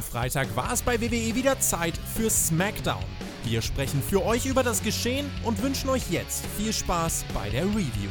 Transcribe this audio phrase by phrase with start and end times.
[0.00, 3.04] Am Freitag war es bei WWE wieder Zeit für SmackDown.
[3.44, 7.66] Wir sprechen für euch über das Geschehen und wünschen euch jetzt viel Spaß bei der
[7.66, 8.08] Review.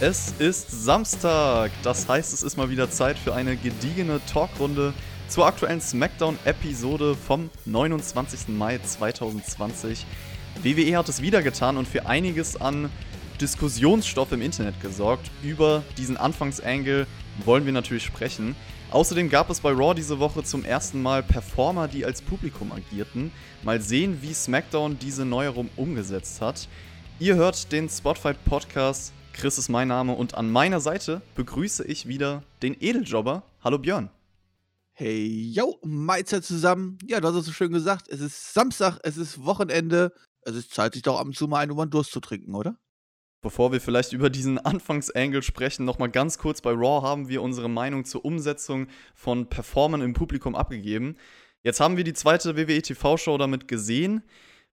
[0.00, 4.92] Es ist Samstag, das heißt, es ist mal wieder Zeit für eine gediegene Talkrunde
[5.28, 8.48] zur aktuellen SmackDown-Episode vom 29.
[8.48, 10.04] Mai 2020.
[10.62, 12.90] WWE hat es wieder getan und für einiges an
[13.40, 15.30] Diskussionsstoff im Internet gesorgt.
[15.42, 17.06] Über diesen Anfangsangle
[17.44, 18.54] wollen wir natürlich sprechen.
[18.90, 23.32] Außerdem gab es bei Raw diese Woche zum ersten Mal Performer, die als Publikum agierten.
[23.62, 26.68] Mal sehen, wie SmackDown diese Neuerung umgesetzt hat.
[27.18, 32.06] Ihr hört den Spotfight Podcast Chris ist mein Name und an meiner Seite begrüße ich
[32.06, 33.42] wieder den Edeljobber.
[33.62, 34.10] Hallo Björn.
[34.92, 36.98] Hey, yo, Mahlzeit zusammen.
[37.06, 38.08] Ja, du hast es so schön gesagt.
[38.08, 40.12] Es ist Samstag, es ist Wochenende.
[40.42, 42.54] Es ist Zeit, sich doch ab und zu mal einen über den Durst zu trinken,
[42.54, 42.76] oder?
[43.42, 47.68] Bevor wir vielleicht über diesen Anfangsangle sprechen, nochmal ganz kurz bei Raw haben wir unsere
[47.68, 51.16] Meinung zur Umsetzung von Performern im Publikum abgegeben.
[51.62, 54.22] Jetzt haben wir die zweite WWE TV-Show damit gesehen.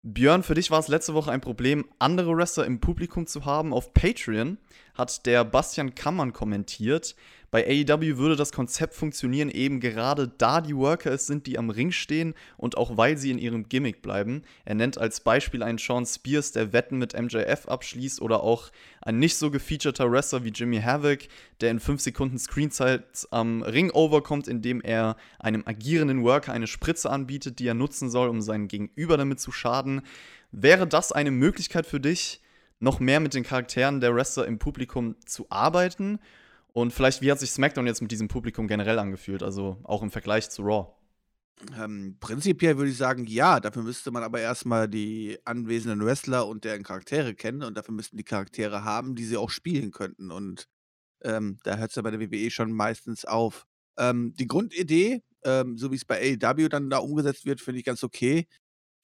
[0.03, 3.73] Björn, für dich war es letzte Woche ein Problem, andere Wrestler im Publikum zu haben.
[3.73, 4.59] Auf Patreon
[4.95, 7.17] hat der Bastian Kammern kommentiert.
[7.57, 11.71] Bei AEW würde das Konzept funktionieren, eben gerade da die Worker es sind, die am
[11.71, 14.43] Ring stehen und auch weil sie in ihrem Gimmick bleiben.
[14.67, 19.19] Er nennt als Beispiel einen Sean Spears, der Wetten mit MJF abschließt oder auch ein
[19.19, 21.21] nicht so gefeaturter Wrestler wie Jimmy Havoc,
[21.63, 27.09] der in 5 Sekunden Screenzeit am Ring overkommt, indem er einem agierenden Worker eine Spritze
[27.09, 30.03] anbietet, die er nutzen soll, um seinen Gegenüber damit zu schaden.
[30.53, 32.43] Wäre das eine Möglichkeit für dich,
[32.81, 36.19] noch mehr mit den Charakteren der Wrestler im Publikum zu arbeiten?
[36.77, 40.11] Und vielleicht, wie hat sich SmackDown jetzt mit diesem Publikum generell angefühlt, also auch im
[40.11, 40.89] Vergleich zu Raw?
[41.75, 43.61] Ähm, prinzipiell würde ich sagen, ja.
[43.61, 48.19] Dafür müsste man aber erstmal die anwesenden Wrestler und deren Charaktere kennen und dafür müssten
[48.19, 50.31] die Charaktere haben, die sie auch spielen könnten.
[50.31, 50.69] Und
[51.23, 53.65] ähm, da hört es ja bei der WWE schon meistens auf.
[53.97, 57.87] Ähm, die Grundidee, ähm, so wie es bei AEW dann da umgesetzt wird, finde ich
[57.87, 58.47] ganz okay.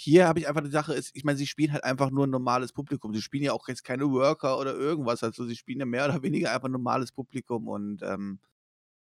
[0.03, 2.31] Hier habe ich einfach die Sache, ist, ich meine, sie spielen halt einfach nur ein
[2.31, 3.15] normales Publikum.
[3.15, 5.23] Sie spielen ja auch jetzt keine Worker oder irgendwas.
[5.23, 8.41] Also sie spielen ja mehr oder weniger einfach ein normales Publikum und ähm,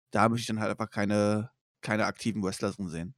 [0.10, 1.52] da möchte ich dann halt einfach keine,
[1.82, 3.14] keine aktiven Wrestler drin sehen.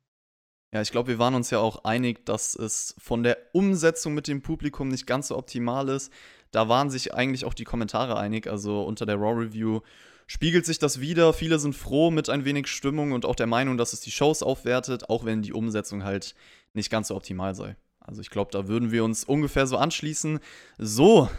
[0.73, 4.27] Ja, ich glaube, wir waren uns ja auch einig, dass es von der Umsetzung mit
[4.27, 6.11] dem Publikum nicht ganz so optimal ist.
[6.51, 8.47] Da waren sich eigentlich auch die Kommentare einig.
[8.47, 9.79] Also unter der Raw Review
[10.27, 11.33] spiegelt sich das wieder.
[11.33, 14.43] Viele sind froh mit ein wenig Stimmung und auch der Meinung, dass es die Shows
[14.43, 16.35] aufwertet, auch wenn die Umsetzung halt
[16.73, 17.75] nicht ganz so optimal sei.
[17.99, 20.39] Also ich glaube, da würden wir uns ungefähr so anschließen.
[20.77, 21.29] So,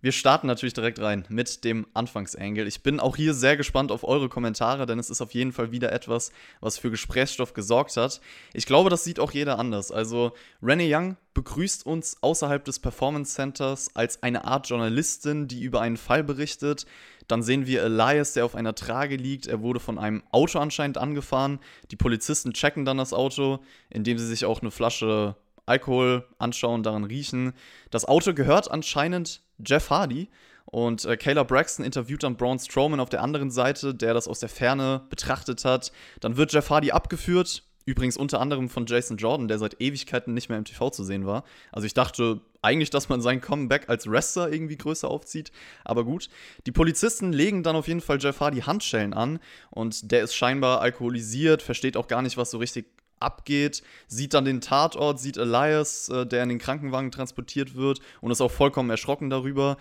[0.00, 2.68] wir starten natürlich direkt rein mit dem Anfangsengel.
[2.68, 5.72] Ich bin auch hier sehr gespannt auf eure Kommentare, denn es ist auf jeden Fall
[5.72, 6.30] wieder etwas,
[6.60, 8.20] was für Gesprächsstoff gesorgt hat.
[8.52, 9.90] Ich glaube, das sieht auch jeder anders.
[9.90, 15.80] Also, Renee Young begrüßt uns außerhalb des Performance Centers als eine Art Journalistin, die über
[15.80, 16.86] einen Fall berichtet.
[17.28, 19.46] Dann sehen wir Elias, der auf einer Trage liegt.
[19.46, 21.60] Er wurde von einem Auto anscheinend angefahren.
[21.90, 27.04] Die Polizisten checken dann das Auto, indem sie sich auch eine Flasche Alkohol anschauen, daran
[27.04, 27.52] riechen.
[27.90, 30.28] Das Auto gehört anscheinend Jeff Hardy.
[30.64, 34.40] Und äh, Kayla Braxton interviewt dann Braun Strowman auf der anderen Seite, der das aus
[34.40, 35.92] der Ferne betrachtet hat.
[36.20, 37.62] Dann wird Jeff Hardy abgeführt.
[37.88, 41.24] Übrigens unter anderem von Jason Jordan, der seit Ewigkeiten nicht mehr im TV zu sehen
[41.24, 41.42] war.
[41.72, 45.52] Also ich dachte eigentlich, dass man sein Comeback als Wrestler irgendwie größer aufzieht.
[45.86, 46.28] Aber gut.
[46.66, 49.38] Die Polizisten legen dann auf jeden Fall Jeff Hardy Handschellen an.
[49.70, 52.84] Und der ist scheinbar alkoholisiert, versteht auch gar nicht, was so richtig
[53.20, 58.30] abgeht, sieht dann den Tatort, sieht Elias, äh, der in den Krankenwagen transportiert wird und
[58.30, 59.78] ist auch vollkommen erschrocken darüber.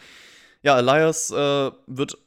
[0.63, 2.17] Ja, Elias äh, wird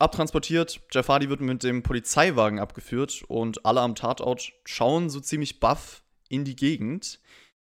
[0.00, 5.60] abtransportiert, Jeff Hardy wird mit dem Polizeiwagen abgeführt und alle am Tatort schauen so ziemlich
[5.60, 7.20] baff in die Gegend.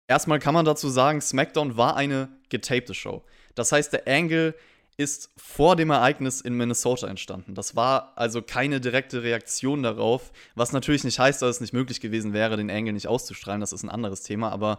[0.07, 3.23] Erstmal kann man dazu sagen, SmackDown war eine getapte Show.
[3.55, 4.55] Das heißt, der Angle
[4.95, 7.55] ist vor dem Ereignis in Minnesota entstanden.
[7.55, 11.99] Das war also keine direkte Reaktion darauf, was natürlich nicht heißt, dass es nicht möglich
[11.99, 13.61] gewesen wäre, den Angle nicht auszustrahlen.
[13.61, 14.77] Das ist ein anderes Thema, aber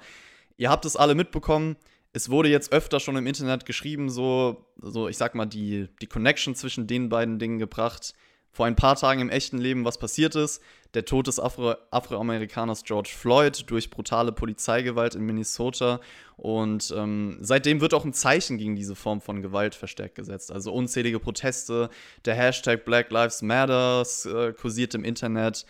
[0.56, 1.76] ihr habt es alle mitbekommen.
[2.14, 6.06] Es wurde jetzt öfter schon im Internet geschrieben, so, so ich sag mal, die, die
[6.06, 8.14] Connection zwischen den beiden Dingen gebracht
[8.54, 10.62] vor ein paar Tagen im echten Leben was passiert ist.
[10.94, 16.00] Der Tod des Afro Afroamerikaners George Floyd durch brutale Polizeigewalt in Minnesota.
[16.36, 20.52] Und ähm, seitdem wird auch ein Zeichen gegen diese Form von Gewalt verstärkt gesetzt.
[20.52, 21.90] Also unzählige Proteste,
[22.24, 25.66] der Hashtag Black Lives Matter äh, kursiert im Internet.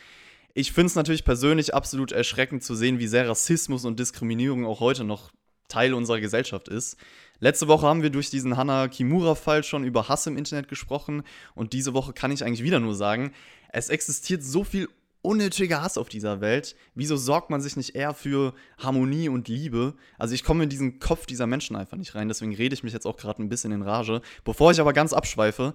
[0.52, 4.80] Ich finde es natürlich persönlich absolut erschreckend zu sehen, wie sehr Rassismus und Diskriminierung auch
[4.80, 5.32] heute noch
[5.74, 6.96] Teil unserer Gesellschaft ist.
[7.40, 11.24] Letzte Woche haben wir durch diesen Hana Kimura-Fall schon über Hass im Internet gesprochen
[11.56, 13.32] und diese Woche kann ich eigentlich wieder nur sagen,
[13.70, 14.88] es existiert so viel
[15.20, 16.76] unnötiger Hass auf dieser Welt.
[16.94, 19.94] Wieso sorgt man sich nicht eher für Harmonie und Liebe?
[20.16, 22.92] Also ich komme in diesen Kopf dieser Menschen einfach nicht rein, deswegen rede ich mich
[22.92, 24.20] jetzt auch gerade ein bisschen in Rage.
[24.44, 25.74] Bevor ich aber ganz abschweife,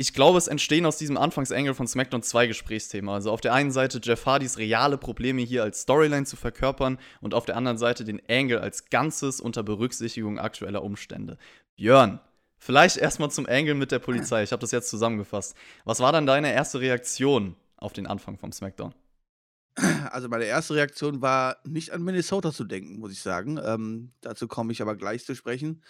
[0.00, 3.10] ich glaube, es entstehen aus diesem Anfangsengel von SmackDown zwei Gesprächsthemen.
[3.10, 7.34] Also auf der einen Seite Jeff Hardys reale Probleme hier als Storyline zu verkörpern und
[7.34, 11.36] auf der anderen Seite den Angle als Ganzes unter Berücksichtigung aktueller Umstände.
[11.76, 12.18] Björn,
[12.56, 14.42] vielleicht erstmal zum Angle mit der Polizei.
[14.42, 15.54] Ich habe das jetzt zusammengefasst.
[15.84, 18.94] Was war dann deine erste Reaktion auf den Anfang vom SmackDown?
[20.10, 23.60] Also meine erste Reaktion war nicht an Minnesota zu denken, muss ich sagen.
[23.62, 25.82] Ähm, dazu komme ich aber gleich zu sprechen.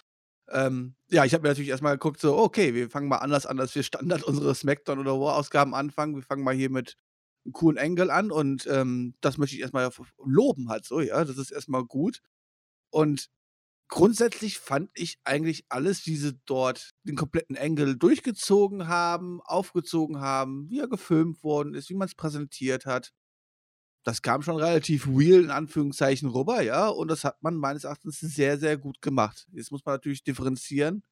[0.49, 3.59] Ähm, ja, ich habe mir natürlich erstmal geguckt, so, okay, wir fangen mal anders an,
[3.59, 6.15] als wir Standard unsere Smackdown oder War-Ausgaben anfangen.
[6.15, 6.95] Wir fangen mal hier mit
[7.45, 9.89] einem coolen Angle an und ähm, das möchte ich erstmal
[10.23, 11.23] loben halt so, ja.
[11.25, 12.19] Das ist erstmal gut.
[12.91, 13.27] Und
[13.89, 20.69] grundsätzlich fand ich eigentlich alles, wie sie dort den kompletten Angle durchgezogen haben, aufgezogen haben,
[20.69, 23.11] wie er gefilmt worden ist, wie man es präsentiert hat.
[24.03, 28.19] Das kam schon relativ real in Anführungszeichen rüber, ja, und das hat man meines Erachtens
[28.19, 29.47] sehr, sehr gut gemacht.
[29.51, 31.03] Jetzt muss man natürlich differenzieren.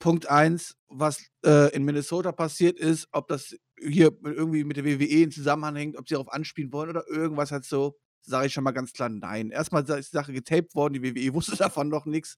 [0.00, 5.24] Punkt eins, was äh, in Minnesota passiert ist, ob das hier irgendwie mit der WWE
[5.24, 8.64] in Zusammenhang hängt, ob sie darauf anspielen wollen oder irgendwas halt so, sage ich schon
[8.64, 9.50] mal ganz klar nein.
[9.50, 12.36] Erstmal ist die Sache getaped worden, die WWE wusste davon noch nichts.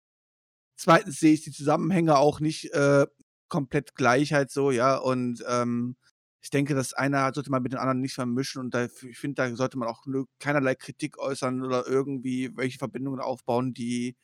[0.77, 3.07] Zweitens sehe ich die Zusammenhänge auch nicht äh,
[3.49, 4.97] komplett gleich halt so, ja.
[4.97, 5.97] Und ähm,
[6.43, 9.37] ich denke, das eine sollte man mit dem anderen nicht vermischen und da, ich finde,
[9.37, 10.05] da sollte man auch
[10.41, 14.17] keinerlei Kritik äußern oder irgendwie welche Verbindungen aufbauen, die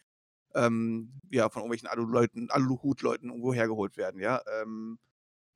[0.55, 4.43] ähm, ja von irgendwelchen Alu-Leuten, Aluhut-Leuten irgendwo hergeholt werden, ja.
[4.61, 4.99] Ähm,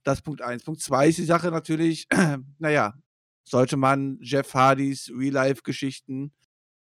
[0.05, 0.65] das ist Punkt eins.
[0.65, 2.07] Punkt zwei ist die Sache natürlich,
[2.59, 2.95] naja,
[3.45, 6.33] sollte man Jeff Hardys Real-Life-Geschichten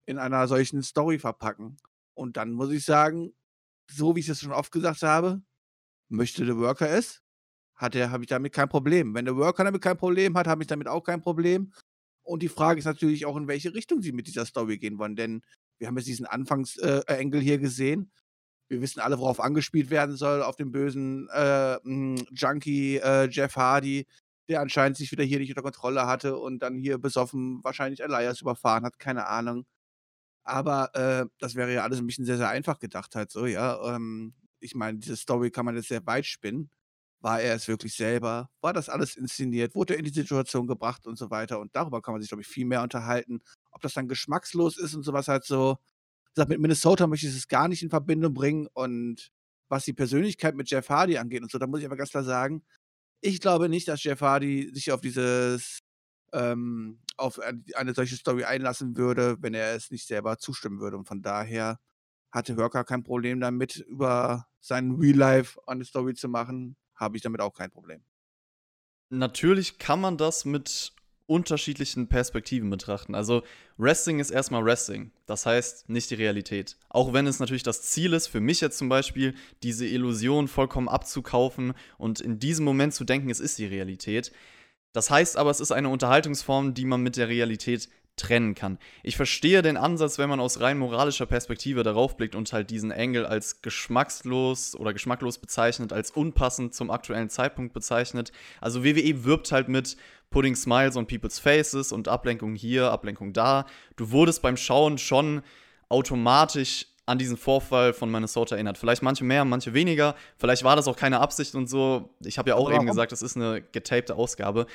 [0.05, 1.77] in einer solchen Story verpacken.
[2.13, 3.33] Und dann muss ich sagen,
[3.91, 5.41] so wie ich es schon oft gesagt habe,
[6.09, 7.21] möchte The Worker es,
[7.75, 9.13] hat er, habe ich damit kein Problem.
[9.13, 11.73] Wenn der Worker damit kein Problem hat, habe ich damit auch kein Problem.
[12.23, 15.15] Und die Frage ist natürlich auch, in welche Richtung sie mit dieser Story gehen wollen.
[15.15, 15.41] Denn
[15.77, 18.11] wir haben jetzt diesen Anfangsengel äh, hier gesehen.
[18.67, 21.77] Wir wissen alle, worauf angespielt werden soll, auf den bösen äh,
[22.33, 24.07] Junkie äh, Jeff Hardy,
[24.49, 28.41] der anscheinend sich wieder hier nicht unter Kontrolle hatte und dann hier besoffen wahrscheinlich Elias
[28.41, 29.65] überfahren hat, keine Ahnung.
[30.43, 33.95] Aber äh, das wäre ja alles ein bisschen sehr, sehr einfach gedacht halt so, ja.
[33.95, 36.71] Ähm, ich meine, diese Story kann man jetzt sehr weit spinnen.
[37.25, 38.51] War er es wirklich selber?
[38.61, 39.73] War das alles inszeniert?
[39.73, 41.59] Wurde er in die Situation gebracht und so weiter?
[41.59, 43.41] Und darüber kann man sich, glaube ich, viel mehr unterhalten.
[43.71, 45.77] Ob das dann geschmackslos ist und sowas halt so.
[46.35, 48.67] Sag, mit Minnesota möchte ich es gar nicht in Verbindung bringen.
[48.73, 49.31] Und
[49.69, 52.23] was die Persönlichkeit mit Jeff Hardy angeht und so, da muss ich aber ganz klar
[52.23, 52.63] sagen,
[53.21, 55.79] ich glaube nicht, dass Jeff Hardy sich auf dieses,
[56.31, 57.39] ähm, auf
[57.75, 60.97] eine solche Story einlassen würde, wenn er es nicht selber zustimmen würde.
[60.97, 61.79] Und von daher
[62.31, 66.77] hatte Hörker kein Problem damit, über seinen Real Life eine Story zu machen.
[66.95, 68.03] Habe ich damit auch kein Problem.
[69.09, 70.93] Natürlich kann man das mit
[71.27, 73.15] unterschiedlichen Perspektiven betrachten.
[73.15, 73.43] Also
[73.77, 76.77] Wrestling ist erstmal Wrestling, das heißt nicht die Realität.
[76.89, 79.33] Auch wenn es natürlich das Ziel ist, für mich jetzt zum Beispiel,
[79.63, 84.31] diese Illusion vollkommen abzukaufen und in diesem Moment zu denken, es ist die Realität.
[84.93, 88.77] Das heißt aber, es ist eine Unterhaltungsform, die man mit der Realität trennen kann.
[89.03, 92.91] Ich verstehe den Ansatz, wenn man aus rein moralischer Perspektive darauf blickt und halt diesen
[92.91, 98.31] Engel als geschmackslos oder geschmacklos bezeichnet, als unpassend zum aktuellen Zeitpunkt bezeichnet.
[98.61, 99.97] Also WWE wirbt halt mit
[100.29, 103.65] Putting Smiles on People's Faces und Ablenkung hier, Ablenkung da.
[103.95, 105.41] Du wurdest beim Schauen schon
[105.89, 108.77] automatisch an diesen Vorfall von Minnesota erinnert.
[108.77, 110.15] Vielleicht manche mehr, manche weniger.
[110.37, 112.09] Vielleicht war das auch keine Absicht und so.
[112.21, 114.65] Ich habe ja auch eben gesagt, das ist eine getapte Ausgabe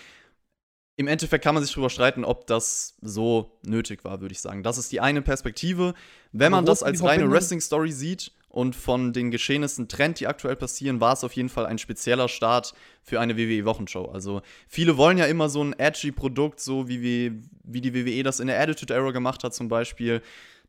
[0.97, 4.63] im Endeffekt kann man sich darüber streiten, ob das so nötig war, würde ich sagen.
[4.63, 5.95] Das ist die eine Perspektive.
[6.33, 11.01] Wenn man das als reine Wrestling-Story sieht und von den Geschehnissen trennt, die aktuell passieren,
[11.01, 14.11] war es auf jeden Fall ein spezieller Start für eine WWE-Wochenshow.
[14.13, 18.23] Also viele wollen ja immer so ein edgy Produkt, so wie, wie, wie die WWE
[18.23, 20.21] das in der Attitude Era gemacht hat zum Beispiel.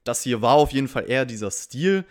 [0.04, 2.06] Das hier war auf jeden Fall eher dieser Stil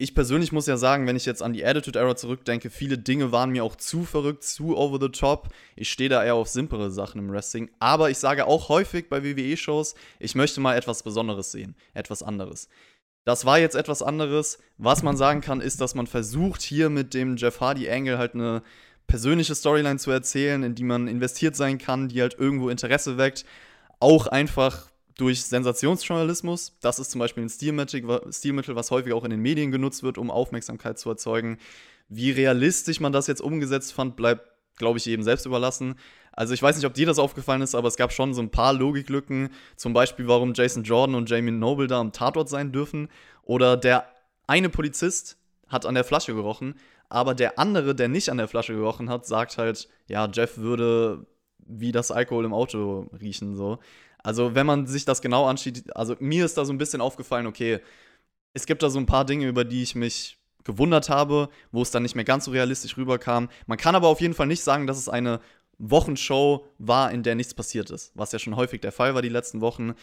[0.00, 3.32] ich persönlich muss ja sagen, wenn ich jetzt an die Attitude Era zurückdenke, viele Dinge
[3.32, 5.50] waren mir auch zu verrückt, zu over the top.
[5.76, 7.70] Ich stehe da eher auf simplere Sachen im Wrestling.
[7.80, 12.68] Aber ich sage auch häufig bei WWE-Shows, ich möchte mal etwas Besonderes sehen, etwas anderes.
[13.26, 14.58] Das war jetzt etwas anderes.
[14.78, 18.62] Was man sagen kann, ist, dass man versucht, hier mit dem Jeff Hardy-Angle halt eine
[19.06, 23.44] persönliche Storyline zu erzählen, in die man investiert sein kann, die halt irgendwo Interesse weckt.
[23.98, 24.89] Auch einfach
[25.20, 26.78] durch Sensationsjournalismus.
[26.80, 30.30] Das ist zum Beispiel ein Stilmittel, was häufig auch in den Medien genutzt wird, um
[30.30, 31.58] Aufmerksamkeit zu erzeugen.
[32.08, 34.48] Wie realistisch man das jetzt umgesetzt fand, bleibt,
[34.78, 35.96] glaube ich, jedem selbst überlassen.
[36.32, 38.50] Also ich weiß nicht, ob dir das aufgefallen ist, aber es gab schon so ein
[38.50, 39.50] paar Logiklücken.
[39.76, 43.08] Zum Beispiel, warum Jason Jordan und Jamie Noble da am Tatort sein dürfen.
[43.42, 44.06] Oder der
[44.46, 45.36] eine Polizist
[45.68, 46.74] hat an der Flasche gerochen,
[47.08, 51.26] aber der andere, der nicht an der Flasche gerochen hat, sagt halt, ja, Jeff würde
[51.58, 53.78] wie das Alkohol im Auto riechen, so.
[54.22, 57.46] Also, wenn man sich das genau anschaut, also mir ist da so ein bisschen aufgefallen,
[57.46, 57.80] okay,
[58.52, 61.90] es gibt da so ein paar Dinge, über die ich mich gewundert habe, wo es
[61.90, 63.48] dann nicht mehr ganz so realistisch rüberkam.
[63.66, 65.40] Man kann aber auf jeden Fall nicht sagen, dass es eine
[65.78, 69.28] Wochenshow war, in der nichts passiert ist, was ja schon häufig der Fall war die
[69.30, 69.94] letzten Wochen.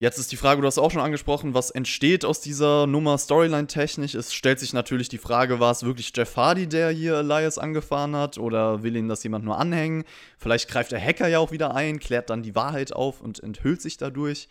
[0.00, 4.14] Jetzt ist die Frage, du hast auch schon angesprochen, was entsteht aus dieser Nummer Storyline-technisch?
[4.14, 8.16] Es stellt sich natürlich die Frage, war es wirklich Jeff Hardy, der hier Elias angefahren
[8.16, 10.04] hat oder will ihm das jemand nur anhängen?
[10.36, 13.80] Vielleicht greift der Hacker ja auch wieder ein, klärt dann die Wahrheit auf und enthüllt
[13.80, 14.48] sich dadurch.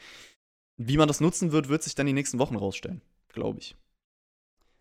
[0.78, 3.76] Wie man das nutzen wird, wird sich dann die nächsten Wochen rausstellen, glaube ich.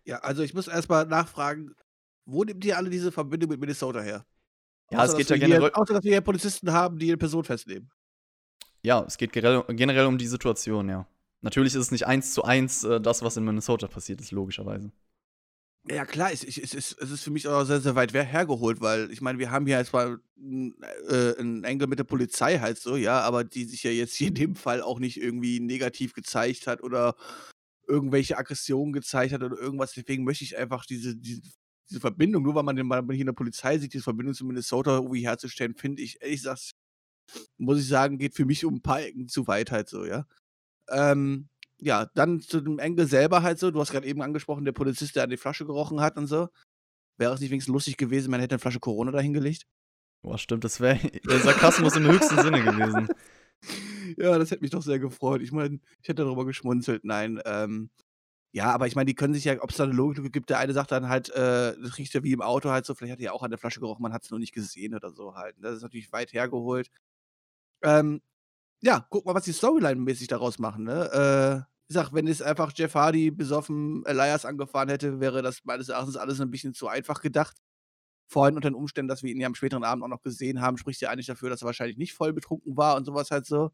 [0.05, 1.75] Ja, also ich muss erstmal nachfragen,
[2.25, 4.25] wo nimmt ihr alle diese Verbindung mit Minnesota her?
[4.91, 5.71] Ja, außer, es geht ja generell.
[5.71, 7.91] Außer, dass wir hier Polizisten haben, die eine Person festnehmen.
[8.83, 11.07] Ja, es geht generell, um die Situation, ja.
[11.41, 14.91] Natürlich ist es nicht eins zu eins äh, das, was in Minnesota passiert ist, logischerweise.
[15.89, 19.11] Ja, klar, es, es, es, es ist für mich auch sehr, sehr weit hergeholt, weil
[19.11, 22.95] ich meine, wir haben hier jetzt mal äh, einen Engel mit der Polizei halt so,
[22.95, 26.67] ja, aber die sich ja jetzt hier in dem Fall auch nicht irgendwie negativ gezeigt
[26.67, 27.15] hat oder
[27.85, 29.91] irgendwelche Aggressionen gezeigt hat oder irgendwas.
[29.93, 31.41] Deswegen möchte ich einfach diese, diese,
[31.89, 34.95] diese Verbindung, nur weil man, mal hier in der Polizei sieht, diese Verbindung zu Minnesota
[34.95, 36.71] irgendwie herzustellen, finde ich, ehrlich gesagt,
[37.57, 40.25] muss ich sagen, geht für mich um ein paar Ecken zu weit halt so, ja.
[40.89, 41.49] Ähm,
[41.79, 45.15] ja, dann zu dem Engel selber halt so, du hast gerade eben angesprochen, der Polizist,
[45.15, 46.49] der an die Flasche gerochen hat und so.
[47.17, 49.67] Wäre es nicht wenigstens lustig gewesen, man hätte eine Flasche Corona dahingelegt?
[50.23, 50.99] Boah, stimmt, das wäre
[51.43, 53.07] Sarkasmus im höchsten Sinne gewesen.
[54.17, 55.41] Ja, das hätte mich doch sehr gefreut.
[55.41, 57.03] Ich meine, ich hätte darüber geschmunzelt.
[57.05, 57.89] Nein, ähm,
[58.53, 60.59] ja, aber ich meine, die können sich ja, ob es da eine Logik gibt, der
[60.59, 63.19] eine sagt dann halt, äh, das riecht ja wie im Auto halt so, vielleicht hat
[63.19, 65.35] er ja auch an der Flasche gerochen, man hat es nur nicht gesehen oder so
[65.35, 65.55] halt.
[65.59, 66.89] Das ist natürlich weit hergeholt.
[67.83, 68.21] Ähm,
[68.81, 71.65] ja, guck mal, was die Storyline-mäßig daraus machen, ne?
[71.67, 75.89] Äh, ich sag, wenn es einfach Jeff Hardy besoffen Elias angefahren hätte, wäre das meines
[75.89, 77.57] Erachtens alles ein bisschen zu einfach gedacht.
[78.29, 80.77] Vorhin unter den Umständen, dass wir ihn ja am späteren Abend auch noch gesehen haben,
[80.77, 83.71] spricht ja eigentlich dafür, dass er wahrscheinlich nicht voll betrunken war und sowas halt so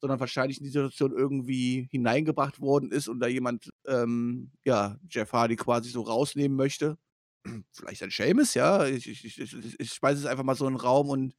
[0.00, 5.32] sondern wahrscheinlich in die Situation irgendwie hineingebracht worden ist und da jemand, ähm, ja, Jeff
[5.32, 6.98] Hardy quasi so rausnehmen möchte.
[7.72, 8.86] Vielleicht ein Seamus, ja.
[8.86, 11.34] Ich, ich, ich, ich speise es einfach mal so in den Raum und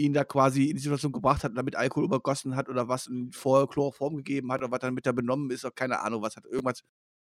[0.00, 3.66] ihn da quasi in die Situation gebracht hat, damit Alkohol übergossen hat oder was vorher
[3.66, 6.44] Chloroform gegeben hat oder was dann mit da benommen ist oder keine Ahnung, was hat
[6.46, 6.82] irgendwas.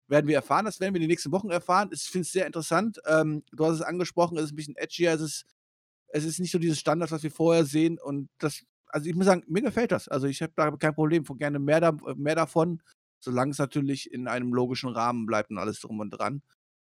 [0.08, 1.90] Werden wir erfahren, das werden wir in den nächsten Wochen erfahren.
[1.94, 3.00] Ich finde es sehr interessant.
[3.08, 5.46] Ähm, du hast es angesprochen, es ist ein bisschen edgier, es ist,
[6.10, 9.26] es ist nicht so dieses Standard, was wir vorher sehen und das also ich muss
[9.26, 10.08] sagen, mir gefällt das.
[10.08, 12.80] Also ich habe da kein Problem, gerne mehr, da, mehr davon,
[13.20, 16.44] solange es natürlich in einem logischen Rahmen bleibt und alles drum und dran.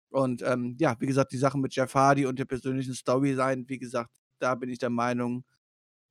[0.10, 3.80] Und ähm, ja, wie gesagt, die Sachen mit Jeff Hardy und der persönlichen Storyline, wie
[3.80, 5.46] gesagt, da bin ich der Meinung,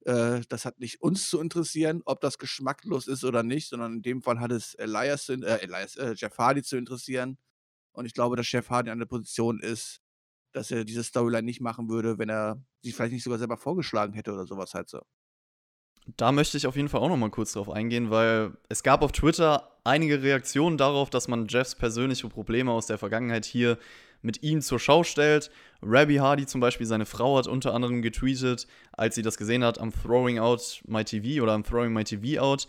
[0.07, 4.03] äh, das hat nicht uns zu interessieren, ob das geschmacklos ist oder nicht, sondern in
[4.03, 7.39] dem Fall hat es Elias, äh, Elias äh, Jeff Hardy zu interessieren.
[7.93, 10.01] Und ich glaube, dass Jeff Hardy an der Position ist,
[10.53, 14.13] dass er diese Storyline nicht machen würde, wenn er sie vielleicht nicht sogar selber vorgeschlagen
[14.15, 15.01] hätte oder sowas halt so.
[16.17, 19.03] Da möchte ich auf jeden Fall auch noch mal kurz drauf eingehen, weil es gab
[19.03, 23.79] auf Twitter einige Reaktionen darauf, dass man Jeffs persönliche Probleme aus der Vergangenheit hier
[24.23, 25.51] mit ihm zur Schau stellt.
[25.83, 29.81] Rabbi Hardy zum Beispiel, seine Frau, hat unter anderem getweetet, als sie das gesehen hat,
[29.81, 32.67] am Throwing Out My TV oder am Throwing My TV Out.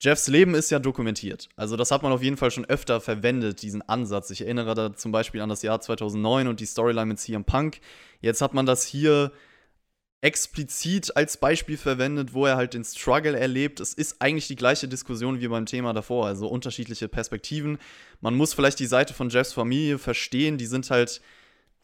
[0.00, 1.48] Jeffs Leben ist ja dokumentiert.
[1.56, 4.30] Also das hat man auf jeden Fall schon öfter verwendet, diesen Ansatz.
[4.30, 7.80] Ich erinnere da zum Beispiel an das Jahr 2009 und die Storyline mit CM Punk.
[8.20, 9.32] Jetzt hat man das hier
[10.20, 13.78] explizit als Beispiel verwendet, wo er halt den Struggle erlebt.
[13.78, 17.78] Es ist eigentlich die gleiche Diskussion wie beim Thema davor, also unterschiedliche Perspektiven.
[18.20, 21.20] Man muss vielleicht die Seite von Jeffs Familie verstehen, die sind halt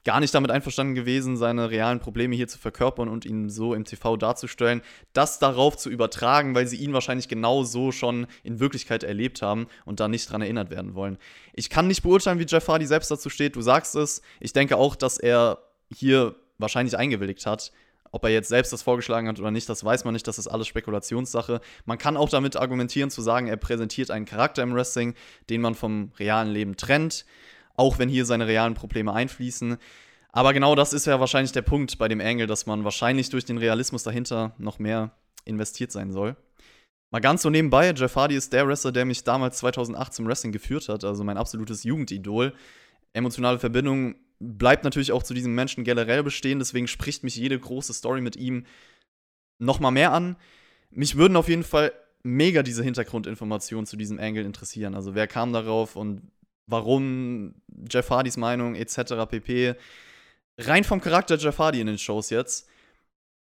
[0.05, 3.85] gar nicht damit einverstanden gewesen, seine realen Probleme hier zu verkörpern und ihn so im
[3.85, 4.83] TV darzustellen,
[5.15, 9.67] das darauf zu übertragen, weil sie ihn wahrscheinlich genau so schon in Wirklichkeit erlebt haben
[9.87, 11.19] und da nicht dran erinnert werden wollen.
[11.55, 14.21] Ich kann nicht beurteilen, wie Jeff Hardy selbst dazu steht, du sagst es.
[14.41, 15.59] Ich denke auch, dass er
[15.95, 17.73] hier wahrscheinlich eingewilligt hat.
[18.15, 20.29] Ob er jetzt selbst das vorgeschlagen hat oder nicht, das weiß man nicht.
[20.29, 21.61] Das ist alles Spekulationssache.
[21.85, 25.15] Man kann auch damit argumentieren, zu sagen, er präsentiert einen Charakter im Wrestling,
[25.51, 27.27] den man vom realen Leben trennt,
[27.75, 29.79] auch wenn hier seine realen Probleme einfließen.
[30.31, 33.47] Aber genau das ist ja wahrscheinlich der Punkt bei dem Angle, dass man wahrscheinlich durch
[33.47, 35.11] den Realismus dahinter noch mehr
[35.45, 36.37] investiert sein soll.
[37.11, 40.53] Mal ganz so nebenbei, Jeff Hardy ist der Wrestler, der mich damals 2008 zum Wrestling
[40.53, 42.55] geführt hat, also mein absolutes Jugendidol.
[43.13, 47.93] Emotionale Verbindung bleibt natürlich auch zu diesem Menschen generell bestehen, deswegen spricht mich jede große
[47.95, 48.67] Story mit ihm
[49.59, 50.37] nochmal mehr an.
[50.91, 54.95] Mich würden auf jeden Fall mega diese Hintergrundinformationen zu diesem Angle interessieren.
[54.95, 56.23] Also wer kam darauf und
[56.67, 57.55] warum
[57.91, 59.27] Jeff Hardys Meinung etc.
[59.29, 59.75] pp.
[60.59, 62.69] Rein vom Charakter Jeff Hardy in den Shows jetzt.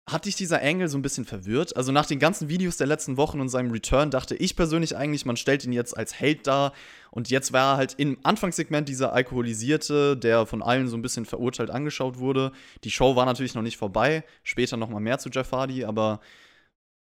[0.06, 1.76] Hat dich dieser Angle so ein bisschen verwirrt?
[1.76, 5.24] Also nach den ganzen Videos der letzten Wochen und seinem Return dachte ich persönlich eigentlich,
[5.24, 6.74] man stellt ihn jetzt als Held dar.
[7.10, 11.24] Und jetzt war er halt im Anfangssegment dieser Alkoholisierte, der von allen so ein bisschen
[11.24, 12.52] verurteilt angeschaut wurde.
[12.84, 14.24] Die Show war natürlich noch nicht vorbei.
[14.42, 15.86] Später noch mal mehr zu Jeff Hardy.
[15.86, 16.20] Aber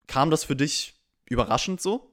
[0.09, 0.95] kam das für dich
[1.29, 2.11] überraschend so?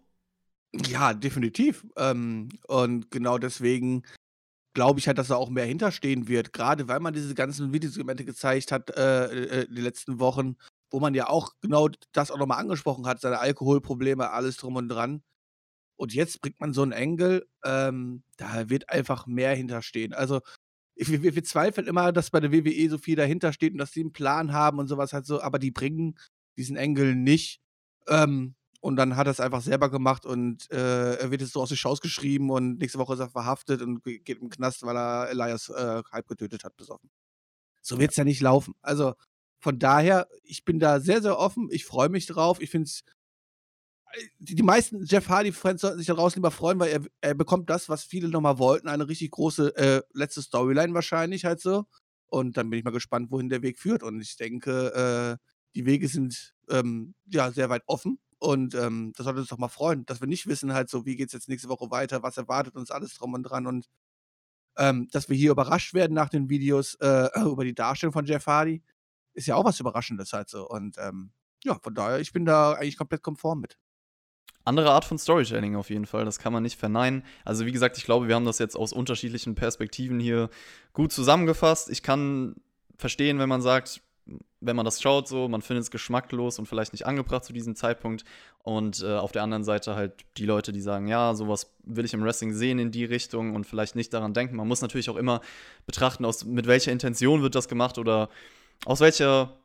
[0.87, 1.87] Ja, definitiv.
[1.97, 4.03] Ähm, und genau deswegen
[4.75, 6.53] glaube ich halt, dass da auch mehr hinterstehen wird.
[6.53, 10.57] Gerade weil man diese ganzen Videosegmente gezeigt hat äh, äh, die letzten Wochen
[10.95, 14.87] wo man ja auch genau das auch nochmal angesprochen hat, seine Alkoholprobleme, alles drum und
[14.87, 15.23] dran.
[15.97, 20.13] Und jetzt bringt man so einen Engel, ähm, da wird einfach mehr hinterstehen.
[20.13, 20.39] Also,
[20.95, 23.91] wir, wir, wir, zweifeln immer, dass bei der WWE so viel dahinter steht und dass
[23.91, 26.17] sie einen Plan haben und sowas halt so, aber die bringen
[26.55, 27.59] diesen Engel nicht.
[28.07, 31.61] Ähm, und dann hat er es einfach selber gemacht und äh, er wird jetzt so
[31.61, 34.95] aus den Shows geschrieben und nächste Woche ist er verhaftet und geht im Knast, weil
[34.95, 37.09] er Elias äh, halb getötet hat, besoffen.
[37.81, 38.75] So wird es ja nicht laufen.
[38.81, 39.15] Also,
[39.65, 41.69] von daher, ich bin da sehr, sehr offen.
[41.71, 42.61] Ich freue mich drauf.
[42.61, 43.01] Ich finde es.
[44.13, 47.89] Äh, die, meisten Jeff Hardy-Fans sollten sich daraus lieber freuen, weil er, er bekommt das,
[47.89, 48.87] was viele nochmal wollten.
[48.87, 51.85] Eine richtig große äh, letzte Storyline wahrscheinlich halt so.
[52.27, 54.03] Und dann bin ich mal gespannt, wohin der Weg führt.
[54.03, 55.43] Und ich denke, äh,
[55.73, 58.19] die Wege sind ähm, ja sehr weit offen.
[58.37, 61.15] Und ähm, das sollte uns doch mal freuen, dass wir nicht wissen, halt so, wie
[61.15, 63.65] geht es jetzt nächste Woche weiter, was erwartet uns alles drum und dran.
[63.65, 63.87] Und
[64.77, 68.45] ähm, dass wir hier überrascht werden nach den Videos äh, über die Darstellung von Jeff
[68.45, 68.83] Hardy
[69.35, 70.67] ist ja auch was Überraschendes halt so.
[70.67, 71.31] Und ähm,
[71.63, 73.77] ja, von daher, ich bin da eigentlich komplett konform mit.
[74.63, 77.23] Andere Art von Storytelling auf jeden Fall, das kann man nicht verneinen.
[77.43, 80.49] Also wie gesagt, ich glaube, wir haben das jetzt aus unterschiedlichen Perspektiven hier
[80.93, 81.89] gut zusammengefasst.
[81.91, 82.55] Ich kann
[82.97, 84.01] verstehen, wenn man sagt,
[84.59, 87.75] wenn man das schaut, so, man findet es geschmacklos und vielleicht nicht angebracht zu diesem
[87.75, 88.25] Zeitpunkt.
[88.63, 92.15] Und äh, auf der anderen Seite halt die Leute, die sagen, ja, sowas will ich
[92.15, 94.55] im Wrestling sehen in die Richtung und vielleicht nicht daran denken.
[94.55, 95.41] Man muss natürlich auch immer
[95.85, 98.29] betrachten, aus, mit welcher Intention wird das gemacht oder
[98.85, 99.57] aus welcher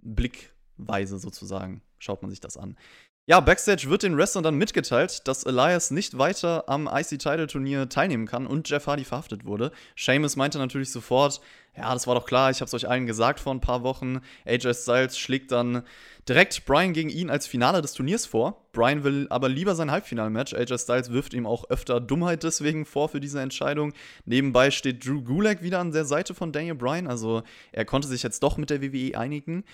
[0.00, 2.76] Blickweise sozusagen schaut man sich das an?
[3.26, 8.48] Ja, Backstage wird den Wrestlern dann mitgeteilt, dass Elias nicht weiter am IC-Title-Turnier teilnehmen kann
[8.48, 9.70] und Jeff Hardy verhaftet wurde.
[9.96, 11.40] Seamus meinte natürlich sofort,
[11.76, 14.20] ja, das war doch klar, ich hab's euch allen gesagt vor ein paar Wochen.
[14.44, 15.84] AJ Styles schlägt dann
[16.28, 18.66] direkt Brian gegen ihn als Finale des Turniers vor.
[18.72, 20.52] Brian will aber lieber sein Halbfinalmatch.
[20.52, 23.94] AJ Styles wirft ihm auch öfter Dummheit deswegen vor für diese Entscheidung.
[24.24, 28.24] Nebenbei steht Drew Gulak wieder an der Seite von Daniel Bryan, also er konnte sich
[28.24, 29.64] jetzt doch mit der WWE einigen.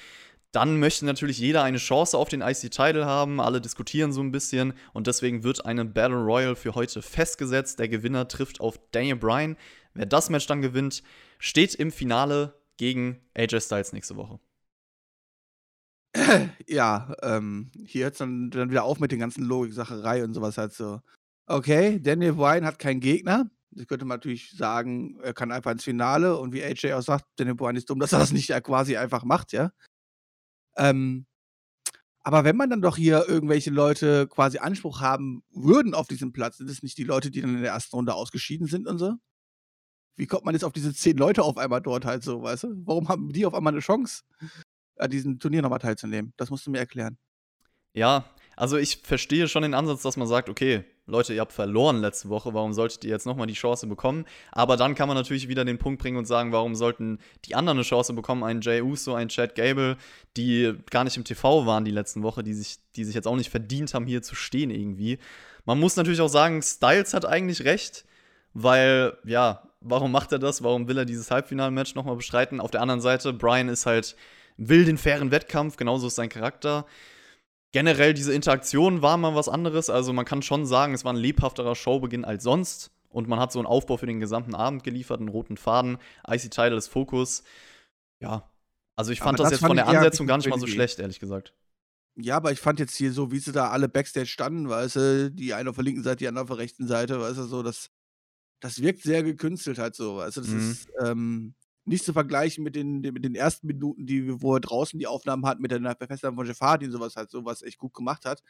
[0.53, 3.41] Dann möchte natürlich jeder eine Chance auf den IC-Title haben.
[3.41, 4.73] Alle diskutieren so ein bisschen.
[4.95, 7.79] Und deswegen wird eine Battle Royal für heute festgesetzt.
[7.79, 9.57] Der Gewinner trifft auf Daniel Bryan.
[9.93, 11.03] Wer das Match dann gewinnt,
[11.39, 14.41] steht im Finale gegen AJ Styles nächste Woche.
[16.67, 20.59] Ja, ähm, hier hört es dann, dann wieder auf mit den ganzen Logiksacherei und sowas
[20.59, 21.01] halt so.
[21.47, 23.51] Okay, Daniel Bryan hat keinen Gegner.
[23.71, 27.25] Das könnte man natürlich sagen, er kann einfach ins Finale und wie AJ auch sagt,
[27.37, 29.71] Daniel Bryan ist dumm, dass er das nicht quasi einfach macht, ja.
[30.79, 31.27] Ähm,
[32.21, 36.59] aber wenn man dann doch hier irgendwelche Leute quasi Anspruch haben würden auf diesen Platz,
[36.59, 39.15] sind es nicht die Leute, die dann in der ersten Runde ausgeschieden sind und so?
[40.17, 42.69] Wie kommt man jetzt auf diese zehn Leute auf einmal dort halt so, weißt du?
[42.85, 44.25] Warum haben die auf einmal eine Chance,
[44.97, 46.35] an diesem Turnier nochmal teilzunehmen?
[46.37, 47.19] Das musst du mir erklären.
[47.95, 48.25] Ja,
[48.57, 52.29] also ich verstehe schon den Ansatz, dass man sagt, okay, Leute, ihr habt verloren letzte
[52.29, 54.27] Woche, warum solltet ihr jetzt nochmal die Chance bekommen?
[54.53, 57.79] Aber dann kann man natürlich wieder den Punkt bringen und sagen, warum sollten die anderen
[57.79, 58.45] eine Chance bekommen?
[58.45, 59.97] Ein Jay Uso, ein Chad Gable,
[60.37, 63.37] die gar nicht im TV waren die letzten Woche, die sich, die sich jetzt auch
[63.37, 65.19] nicht verdient haben, hier zu stehen irgendwie.
[65.65, 68.05] Man muss natürlich auch sagen, Styles hat eigentlich recht,
[68.53, 70.63] weil, ja, warum macht er das?
[70.63, 72.61] Warum will er dieses Halbfinalmatch nochmal bestreiten?
[72.61, 74.15] Auf der anderen Seite, Brian ist halt,
[74.59, 76.85] will den fairen Wettkampf, genauso ist sein Charakter
[77.73, 79.91] generell diese Interaktion war mal was anderes.
[79.91, 82.91] Also man kann schon sagen, es war ein lebhafterer Showbeginn als sonst.
[83.11, 85.99] Und man hat so einen Aufbau für den gesamten Abend geliefert, einen roten Faden.
[86.29, 87.43] Icy Title ist Fokus.
[88.21, 88.51] Ja.
[88.97, 90.99] Also ich fand das, das jetzt fand von der Ansetzung gar nicht mal so schlecht,
[90.99, 91.55] ehrlich gesagt.
[92.17, 95.31] Ja, aber ich fand jetzt hier so, wie sie da alle Backstage standen, weißt du,
[95.31, 97.63] die eine auf der linken Seite, die andere auf der rechten Seite, weißt du, so,
[97.63, 97.91] das,
[98.59, 100.71] das wirkt sehr gekünstelt halt so, weißt du, das mhm.
[100.71, 101.55] ist, ähm,
[101.89, 105.47] nicht zu vergleichen mit den, mit den ersten Minuten, die, wo er draußen die Aufnahmen
[105.47, 108.43] hat, mit der Festnahme von Hardy und sowas halt, sowas echt gut gemacht hat.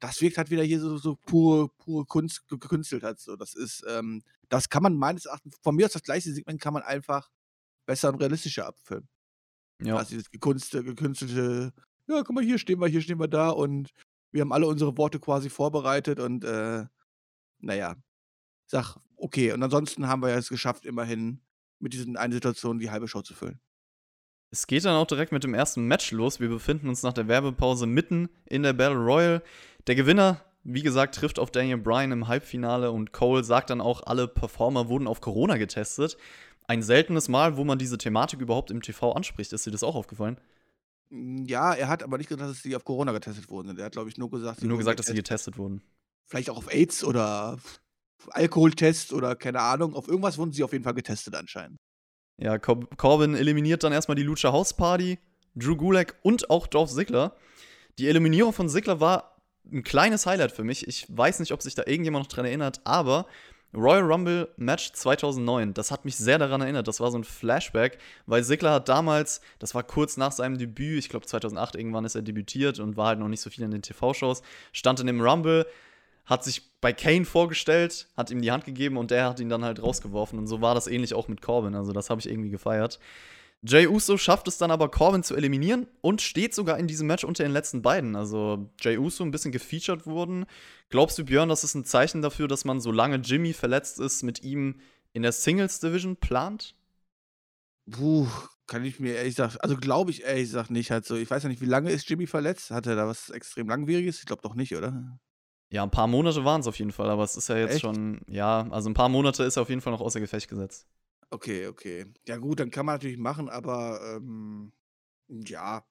[0.00, 3.36] Das wirkt halt wieder hier so, so pure, pure Kunst, gekünstelt halt so.
[3.36, 6.72] Das ist, ähm, das kann man meines Erachtens, von mir aus das gleiche Segment kann
[6.74, 7.30] man einfach
[7.86, 9.08] besser und realistischer abfilmen.
[9.82, 9.96] Ja.
[9.96, 11.72] Also dieses gekünstelte, gekünstelte,
[12.08, 13.90] ja, guck mal, hier stehen wir, hier stehen wir da und
[14.32, 16.86] wir haben alle unsere Worte quasi vorbereitet und, äh,
[17.58, 17.96] naja,
[18.66, 19.52] sag, okay.
[19.52, 21.40] Und ansonsten haben wir ja es geschafft, immerhin
[21.80, 23.60] mit diesen einen Situationen die halbe Show zu füllen.
[24.50, 26.40] Es geht dann auch direkt mit dem ersten Match los.
[26.40, 29.42] Wir befinden uns nach der Werbepause mitten in der Battle Royal.
[29.86, 34.02] Der Gewinner, wie gesagt, trifft auf Daniel Bryan im Halbfinale und Cole sagt dann auch,
[34.02, 36.16] alle Performer wurden auf Corona getestet.
[36.66, 39.52] Ein seltenes Mal, wo man diese Thematik überhaupt im TV anspricht.
[39.52, 40.38] Ist dir das auch aufgefallen?
[41.10, 43.76] Ja, er hat aber nicht gesagt, dass sie auf Corona getestet wurden.
[43.78, 45.82] Er hat, glaube ich, nur gesagt, sie Nur gesagt, dass sie getestet wurden.
[46.26, 47.58] Vielleicht auch auf AIDS oder
[48.30, 49.94] Alkoholtest oder keine Ahnung.
[49.94, 51.78] Auf irgendwas wurden sie auf jeden Fall getestet anscheinend.
[52.38, 55.18] Ja, Cor Corbin eliminiert dann erstmal die Lucha House Party,
[55.54, 57.36] Drew Gulak und auch Dolph Ziggler.
[57.98, 59.36] Die Eliminierung von Ziggler war
[59.70, 60.88] ein kleines Highlight für mich.
[60.88, 63.26] Ich weiß nicht, ob sich da irgendjemand noch dran erinnert, aber
[63.72, 66.88] Royal Rumble Match 2009, das hat mich sehr daran erinnert.
[66.88, 70.98] Das war so ein Flashback, weil Ziggler hat damals, das war kurz nach seinem Debüt,
[70.98, 73.70] ich glaube 2008 irgendwann ist er debütiert und war halt noch nicht so viel in
[73.70, 75.66] den TV-Shows, stand in dem Rumble,
[76.26, 79.64] hat sich bei Kane vorgestellt, hat ihm die Hand gegeben und der hat ihn dann
[79.64, 80.38] halt rausgeworfen.
[80.38, 81.74] Und so war das ähnlich auch mit Corbin.
[81.74, 82.98] Also das habe ich irgendwie gefeiert.
[83.62, 87.24] Jay Uso schafft es dann aber, Corbin zu eliminieren und steht sogar in diesem Match
[87.24, 88.16] unter den letzten beiden.
[88.16, 90.46] Also Jay Uso ein bisschen gefeatured wurden.
[90.88, 94.42] Glaubst du, Björn, das ist ein Zeichen dafür, dass man, solange Jimmy verletzt ist, mit
[94.42, 94.80] ihm
[95.12, 96.74] in der Singles Division plant?
[97.90, 98.26] Puh,
[98.66, 101.16] kann ich mir ehrlich gesagt, also glaube ich ehrlich gesagt nicht halt so.
[101.16, 102.70] Ich weiß ja nicht, wie lange ist Jimmy verletzt?
[102.70, 104.20] Hat er da was extrem langwieriges?
[104.20, 105.18] Ich glaube doch nicht, oder?
[105.72, 107.80] Ja, ein paar Monate waren es auf jeden Fall, aber es ist ja jetzt Echt?
[107.82, 110.88] schon, ja, also ein paar Monate ist er auf jeden Fall noch außer Gefecht gesetzt.
[111.30, 112.06] Okay, okay.
[112.26, 114.72] Ja gut, dann kann man natürlich machen, aber ähm,
[115.28, 115.84] ja.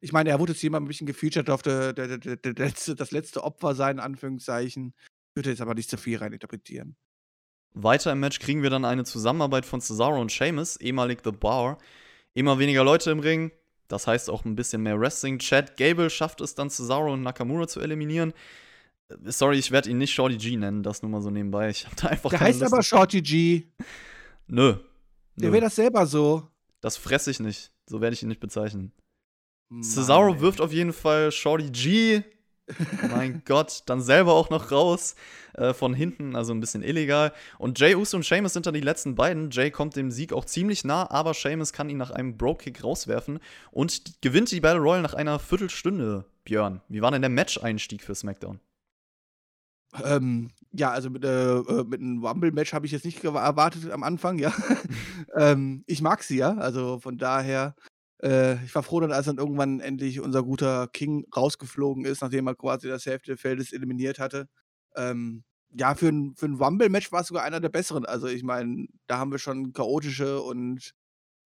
[0.00, 2.94] Ich meine, er wurde jetzt jemand ein bisschen gefeatured auf der, der, der, der letzte,
[2.94, 4.94] das letzte Opfer sein, in Anführungszeichen.
[4.96, 6.96] Ich würde jetzt aber nicht zu viel reininterpretieren.
[7.74, 11.78] Weiter im Match kriegen wir dann eine Zusammenarbeit von Cesaro und Sheamus, ehemalig The Bar.
[12.34, 13.50] Immer weniger Leute im Ring,
[13.88, 15.40] das heißt auch ein bisschen mehr Wrestling.
[15.40, 18.32] Chad Gable schafft es dann, Cesaro und Nakamura zu eliminieren.
[19.24, 21.70] Sorry, ich werde ihn nicht Shorty G nennen, das nur mal so nebenbei.
[21.70, 22.82] Ich habe da einfach Der heißt Lust aber.
[22.82, 23.62] Shorty G.
[24.46, 24.76] Nö.
[25.36, 26.48] Der wäre das selber so.
[26.80, 27.70] Das fresse ich nicht.
[27.86, 28.92] So werde ich ihn nicht bezeichnen.
[29.70, 30.40] Mann, Cesaro ey.
[30.40, 32.22] wirft auf jeden Fall Shorty G.
[33.10, 35.14] mein Gott, dann selber auch noch raus
[35.54, 37.32] äh, von hinten, also ein bisschen illegal.
[37.58, 39.50] Und Jay Uso und Sheamus sind dann die letzten beiden.
[39.50, 43.38] Jay kommt dem Sieg auch ziemlich nah, aber Sheamus kann ihn nach einem Bro-Kick rauswerfen
[43.70, 46.26] und gewinnt die Battle Royale nach einer Viertelstunde.
[46.44, 48.60] Björn, wie war denn der Match-Einstieg für SmackDown?
[50.04, 54.02] Ähm, ja, also mit, äh, äh, mit einem Rumble-Match habe ich jetzt nicht erwartet am
[54.02, 54.52] Anfang, ja.
[55.34, 57.74] ähm, ich mag sie ja, also von daher,
[58.22, 62.46] äh, ich war froh, dann, als dann irgendwann endlich unser guter King rausgeflogen ist, nachdem
[62.48, 64.48] er quasi das Hälfte des Feldes eliminiert hatte.
[64.96, 68.04] Ähm, ja, für ein, für ein Rumble-Match war es sogar einer der besseren.
[68.06, 70.92] Also ich meine, da haben wir schon chaotische und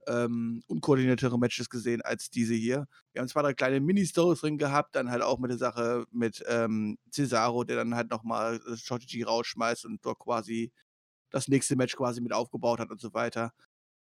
[0.07, 2.87] ähm, unkoordiniertere Matches gesehen als diese hier.
[3.13, 6.43] Wir haben zwei, drei kleine Mini-Stories drin gehabt, dann halt auch mit der Sache mit
[6.49, 10.73] ähm, Cesaro, der dann halt nochmal Shorty G rausschmeißt und dort quasi
[11.31, 13.53] das nächste Match quasi mit aufgebaut hat und so weiter.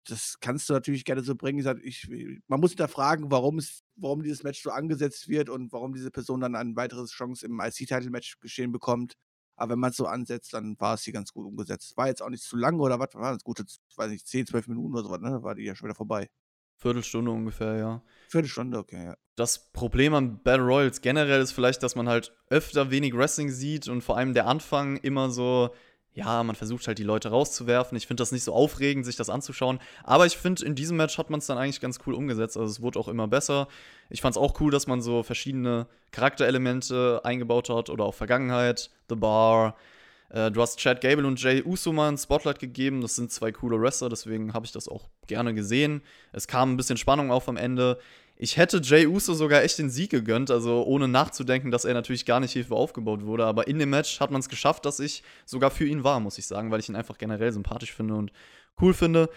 [0.05, 1.59] Das kannst du natürlich gerne so bringen.
[1.59, 2.07] Ich sag, Ich,
[2.47, 3.59] man muss hinterfragen, warum,
[3.97, 7.59] warum dieses Match so angesetzt wird und warum diese Person dann eine weitere Chance im
[7.59, 9.15] IC-Title-Match geschehen bekommt.
[9.57, 11.97] Aber wenn man es so ansetzt, dann war es hier ganz gut umgesetzt.
[11.97, 13.09] War jetzt auch nicht zu lang oder was?
[13.13, 13.65] War das gute,
[13.95, 15.31] weiß nicht, 10, 12 Minuten oder so, was, ne?
[15.31, 16.29] Da war die ja schon wieder vorbei.
[16.77, 18.03] Viertelstunde ungefähr, ja.
[18.29, 19.17] Viertelstunde, okay, ja.
[19.35, 23.87] Das Problem an Battle Royals generell ist vielleicht, dass man halt öfter wenig Wrestling sieht
[23.87, 25.71] und vor allem der Anfang immer so,
[26.17, 27.95] ja, man versucht halt die Leute rauszuwerfen.
[27.95, 29.77] Ich finde das nicht so aufregend, sich das anzuschauen.
[30.03, 32.57] Aber ich finde, in diesem Match hat man es dann eigentlich ganz cool umgesetzt.
[32.57, 33.67] Also es wurde auch immer besser.
[34.09, 38.89] Ich fand es auch cool, dass man so verschiedene Charakterelemente eingebaut hat oder auch Vergangenheit,
[39.09, 39.75] The Bar.
[40.29, 43.01] Äh, du hast Chad Gable und Jay Uso mal ein Spotlight gegeben.
[43.01, 46.01] Das sind zwei coole Wrestler, deswegen habe ich das auch gerne gesehen.
[46.31, 47.99] Es kam ein bisschen Spannung auf am Ende.
[48.39, 52.25] Ich hätte Jay Uso sogar echt den Sieg gegönnt, also ohne nachzudenken, dass er natürlich
[52.25, 53.45] gar nicht hierfür aufgebaut wurde.
[53.45, 56.37] Aber in dem Match hat man es geschafft, dass ich sogar für ihn war, muss
[56.37, 58.31] ich sagen, weil ich ihn einfach generell sympathisch finde und
[58.79, 59.29] cool finde.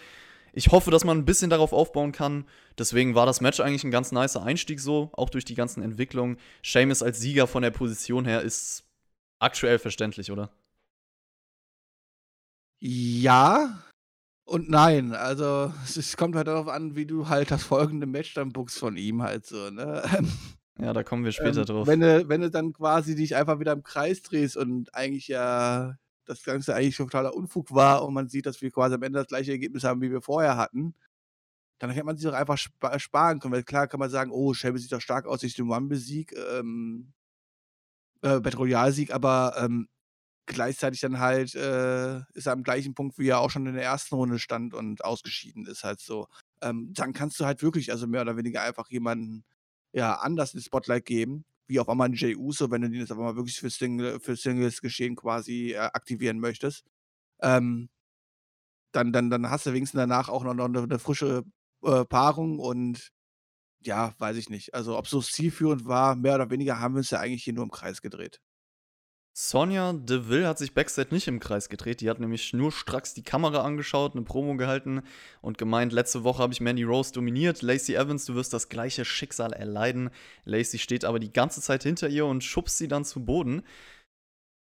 [0.53, 2.45] Ich hoffe, dass man ein bisschen darauf aufbauen kann.
[2.77, 6.37] Deswegen war das Match eigentlich ein ganz nicer Einstieg so, auch durch die ganzen Entwicklungen.
[6.61, 8.83] Sheamus als Sieger von der Position her ist
[9.39, 10.51] aktuell verständlich, oder?
[12.79, 13.83] Ja
[14.51, 15.13] und nein.
[15.13, 18.97] Also, es kommt halt darauf an, wie du halt das folgende Match dann bookst von
[18.97, 20.03] ihm halt so, ne?
[20.79, 21.87] Ja, da kommen wir später Ähm, drauf.
[21.87, 25.95] wenn du wenn du dann quasi dich einfach wieder im Kreis drehst und eigentlich ja
[26.25, 29.19] das Ganze eigentlich schon totaler Unfug war und man sieht, dass wir quasi am Ende
[29.19, 30.93] das gleiche Ergebnis haben, wie wir vorher hatten,
[31.79, 33.53] dann hätte man sich doch einfach spa sparen können.
[33.53, 37.13] Weil klar kann man sagen: „Oh, Sheamus sieht doch stark aus durch den Rumble-Sieg, ähm
[38.21, 39.87] äh, Battle Royale-Sieg“, aber, ähm,
[40.47, 43.83] gleichzeitig dann halt, äh, ist er am gleichen Punkt, wie er auch schon in der
[43.83, 46.27] ersten Runde stand und ausgeschieden ist halt so.
[46.61, 49.43] Ähm, dann kannst du halt wirklich also mehr oder weniger einfach jemanden,
[49.93, 53.11] ja, anders ins Spotlight geben, wie auf einmal 'n Jey Uso, wenn du den jetzt
[53.11, 56.83] auf einmal wirklich für Single für Singles-Geschehen quasi, äh, aktivieren möchtest.
[57.41, 57.89] Ähm
[58.95, 61.43] dann dann dann hast du wenigstens danach auch noch noch 'ne 'ne frische,
[61.83, 63.09] äh, Paarung und
[63.85, 64.73] ja, weiß ich nicht.
[64.75, 67.63] Also, ob so zielführend war, mehr oder weniger haben wir uns ja eigentlich hier nur
[67.65, 68.39] im Kreis gedreht.
[69.33, 72.01] Sonja Deville hat sich Backstage nicht im Kreis gedreht.
[72.01, 75.03] Die hat nämlich schnurstracks die Kamera angeschaut, eine Promo gehalten
[75.41, 77.61] und gemeint, letzte Woche habe ich Mandy Rose dominiert.
[77.61, 80.09] Lacey Evans, du wirst das gleiche Schicksal erleiden.
[80.43, 83.63] Lacey steht aber die ganze Zeit hinter ihr und schubst sie dann zu Boden.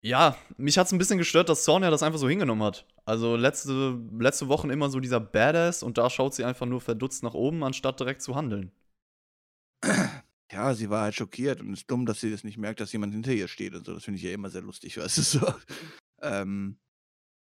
[0.04, 2.86] Ja, mich hat es ein bisschen gestört, dass Sonja das einfach so hingenommen hat.
[3.06, 7.24] Also letzte, letzte Wochen immer so dieser Badass und da schaut sie einfach nur verdutzt
[7.24, 8.72] nach oben, anstatt direkt zu handeln.
[10.52, 13.14] Ja, sie war halt schockiert und ist dumm, dass sie das nicht merkt, dass jemand
[13.14, 13.94] hinter ihr steht und so.
[13.94, 15.54] Das finde ich ja immer sehr lustig, weißt du so.
[16.22, 16.78] Ähm,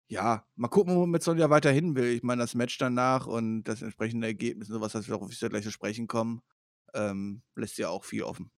[0.10, 2.08] ja, mal gucken, wo man mit Sonja weiterhin will.
[2.14, 5.32] Ich meine, das Match danach und das entsprechende Ergebnis und sowas, dass wir auch auf
[5.32, 6.42] gleich zu sprechen kommen,
[6.94, 8.52] ähm, lässt ja auch viel offen.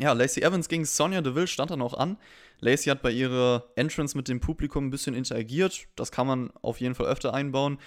[0.00, 2.16] Ja, Lacey Evans gegen Sonja Deville stand dann auch an.
[2.58, 5.86] Lacey hat bei ihrer Entrance mit dem Publikum ein bisschen interagiert.
[5.94, 7.78] Das kann man auf jeden Fall öfter einbauen.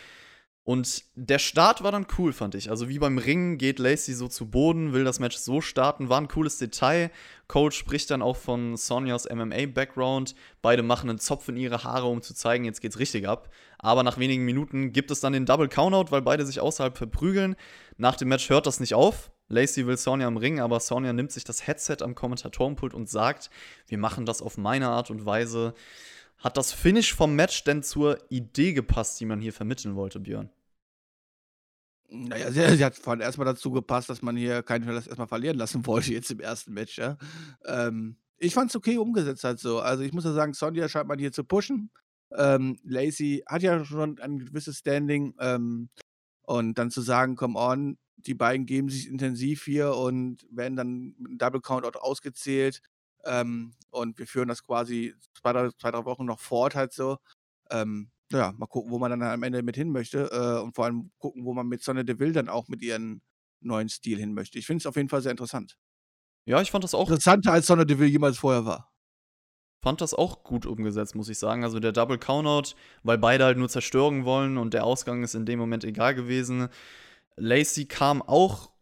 [0.65, 2.69] Und der Start war dann cool, fand ich.
[2.69, 6.21] Also wie beim Ringen geht Lacey so zu Boden, will das Match so starten, war
[6.21, 7.11] ein cooles Detail.
[7.49, 10.35] Coach spricht dann auch von Sonjas MMA-Background.
[10.61, 13.49] Beide machen einen Zopf in ihre Haare, um zu zeigen, jetzt geht's richtig ab.
[13.77, 17.57] Aber nach wenigen Minuten gibt es dann den Double Countout, weil beide sich außerhalb verprügeln.
[17.97, 19.31] Nach dem Match hört das nicht auf.
[19.49, 23.49] Lacey will Sonja im Ring, aber Sonja nimmt sich das Headset am Kommentatorenpult und sagt,
[23.87, 25.73] wir machen das auf meine Art und Weise.
[26.43, 30.49] Hat das Finish vom Match denn zur Idee gepasst, die man hier vermitteln wollte, Björn?
[32.09, 35.29] Naja, sie, sie hat vor allem erstmal dazu gepasst, dass man hier keinen Verlass erstmal
[35.29, 37.17] verlieren lassen wollte, jetzt im ersten Match, ja.
[37.63, 39.79] Ähm, ich fand es okay umgesetzt halt so.
[39.79, 41.91] Also ich muss ja sagen, Sonja scheint man hier zu pushen.
[42.35, 45.33] Ähm, Lacey hat ja schon ein gewisses Standing.
[45.39, 45.89] Ähm,
[46.41, 51.15] und dann zu sagen, come on, die beiden geben sich intensiv hier und werden dann
[51.17, 52.81] mit Double Countout ausgezählt.
[53.25, 57.17] Ähm, und wir führen das quasi zwei, drei, zwei, drei Wochen noch fort, halt so.
[57.69, 60.29] Ähm, ja, mal gucken, wo man dann am Ende mit hin möchte.
[60.31, 63.21] Äh, und vor allem gucken, wo man mit Sonne Deville dann auch mit ihren
[63.61, 64.59] neuen Stil hin möchte.
[64.59, 65.77] Ich finde es auf jeden Fall sehr interessant.
[66.45, 67.09] Ja, ich fand das auch.
[67.09, 68.91] Interessanter als Sonne Deville jemals vorher war.
[69.81, 71.63] Fand das auch gut umgesetzt, muss ich sagen.
[71.63, 75.45] Also der Double Countout, weil beide halt nur zerstören wollen und der Ausgang ist in
[75.45, 76.69] dem Moment egal gewesen.
[77.35, 78.72] Lacey kam auch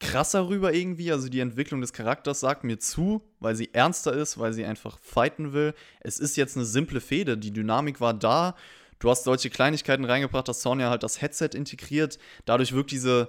[0.00, 1.12] krasser rüber irgendwie.
[1.12, 4.98] Also die Entwicklung des Charakters sagt mir zu, weil sie ernster ist, weil sie einfach
[5.00, 5.74] fighten will.
[6.00, 7.38] Es ist jetzt eine simple Fehde.
[7.38, 8.54] Die Dynamik war da.
[8.98, 12.18] Du hast solche Kleinigkeiten reingebracht, dass Sonja halt das Headset integriert.
[12.44, 13.28] Dadurch wirkt diese,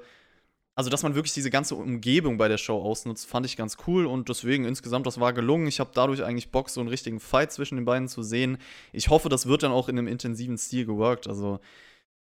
[0.75, 4.05] also dass man wirklich diese ganze Umgebung bei der Show ausnutzt, fand ich ganz cool
[4.05, 5.67] und deswegen insgesamt, das war gelungen.
[5.67, 8.57] Ich habe dadurch eigentlich Bock, so einen richtigen Fight zwischen den beiden zu sehen.
[8.93, 11.27] Ich hoffe, das wird dann auch in einem intensiven Stil geworkt.
[11.27, 11.59] Also,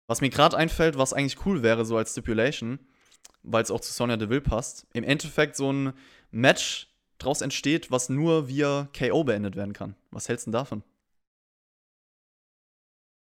[0.08, 2.80] was mir gerade einfällt, was eigentlich cool wäre, so als Stipulation,
[3.48, 5.94] weil es auch zu Sonja Deville passt, im Endeffekt so ein
[6.32, 9.96] Match draus entsteht, was nur via KO beendet werden kann.
[10.12, 10.84] Was hältst du denn davon?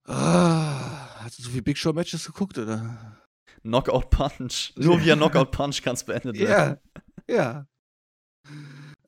[0.06, 3.16] Ah, hast du so viele Big Show Matches geguckt, oder?
[3.62, 4.72] Knockout Punch.
[4.76, 6.78] Nur via Knockout Punch kann es beendet werden.
[7.28, 7.66] Ja, ja.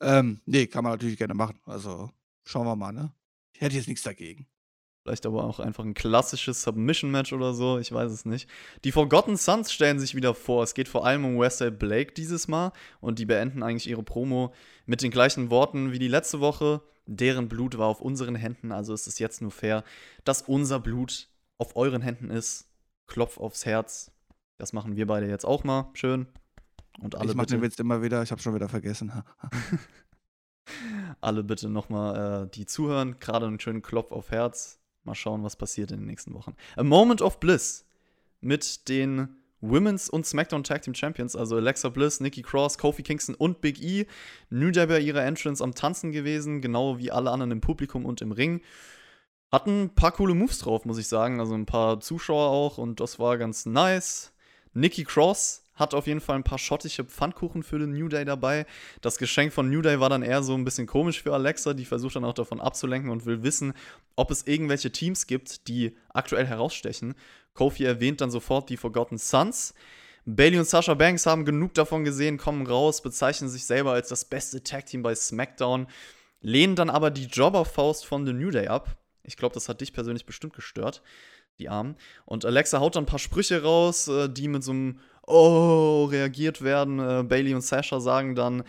[0.01, 1.59] Ähm, nee, kann man natürlich gerne machen.
[1.65, 2.11] Also,
[2.45, 3.13] schauen wir mal, ne?
[3.53, 4.47] Ich hätte jetzt nichts dagegen.
[5.07, 8.49] Vielleicht aber auch einfach ein klassisches Submission-Match oder so, ich weiß es nicht.
[8.83, 10.63] Die Forgotten Sons stellen sich wieder vor.
[10.63, 14.53] Es geht vor allem um Wesley Blake dieses Mal und die beenden eigentlich ihre Promo
[14.85, 16.81] mit den gleichen Worten wie die letzte Woche.
[17.05, 19.85] Deren Blut war auf unseren Händen, also ist es jetzt nur fair,
[20.25, 22.67] dass unser Blut auf euren Händen ist.
[23.07, 24.11] Klopf aufs Herz.
[24.57, 25.89] Das machen wir beide jetzt auch mal.
[25.93, 26.27] Schön.
[26.99, 29.13] Und alle ich mach den Witz immer wieder, ich habe schon wieder vergessen.
[31.21, 34.79] alle bitte nochmal, äh, die zuhören, gerade einen schönen Klopf auf Herz.
[35.07, 36.55] Mal schauen, was passiert in den nächsten Wochen.
[36.75, 37.85] A Moment of Bliss
[38.41, 39.29] mit den
[39.61, 43.81] Women's und SmackDown Tag Team Champions, also Alexa Bliss, Nikki Cross, Kofi Kingston und Big
[43.81, 44.05] E.
[44.51, 48.21] New Day bei ihrer Entrance am Tanzen gewesen, genau wie alle anderen im Publikum und
[48.21, 48.61] im Ring.
[49.51, 51.39] Hatten ein paar coole Moves drauf, muss ich sagen.
[51.39, 54.33] Also ein paar Zuschauer auch und das war ganz nice.
[54.73, 58.65] Nikki Cross hat auf jeden Fall ein paar schottische Pfannkuchen für den New Day dabei.
[59.01, 61.73] Das Geschenk von New Day war dann eher so ein bisschen komisch für Alexa.
[61.73, 63.73] Die versucht dann auch davon abzulenken und will wissen,
[64.15, 67.15] ob es irgendwelche Teams gibt, die aktuell herausstechen.
[67.53, 69.73] Kofi erwähnt dann sofort die Forgotten Sons.
[70.29, 74.25] Bailey und Sasha Banks haben genug davon gesehen, kommen raus, bezeichnen sich selber als das
[74.25, 75.87] beste Tag-Team bei SmackDown,
[76.41, 78.97] lehnen dann aber die Jobberfaust von The New Day ab.
[79.23, 81.01] Ich glaube, das hat dich persönlich bestimmt gestört,
[81.59, 81.95] die Armen.
[82.25, 86.61] Und Alexa haut dann ein paar Sprüche raus, äh, die mit so einem Oh reagiert
[86.61, 86.99] werden.
[86.99, 88.63] Äh, Bailey und Sasha sagen dann,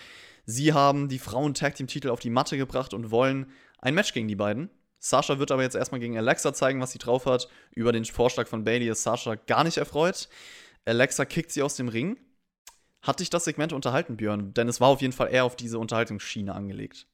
[0.45, 3.47] sie haben die Frauen-Tag-Team-Titel auf die Matte gebracht und wollen
[3.79, 4.69] ein Match gegen die beiden.
[4.99, 7.49] Sasha wird aber jetzt erstmal gegen Alexa zeigen, was sie drauf hat.
[7.71, 10.29] Über den Vorschlag von Bailey ist Sasha gar nicht erfreut.
[10.85, 12.19] Alexa kickt sie aus dem Ring.
[13.03, 14.53] Hat dich das Segment unterhalten, Björn?
[14.55, 17.07] Denn es war auf jeden Fall eher auf diese Unterhaltungsschiene angelegt.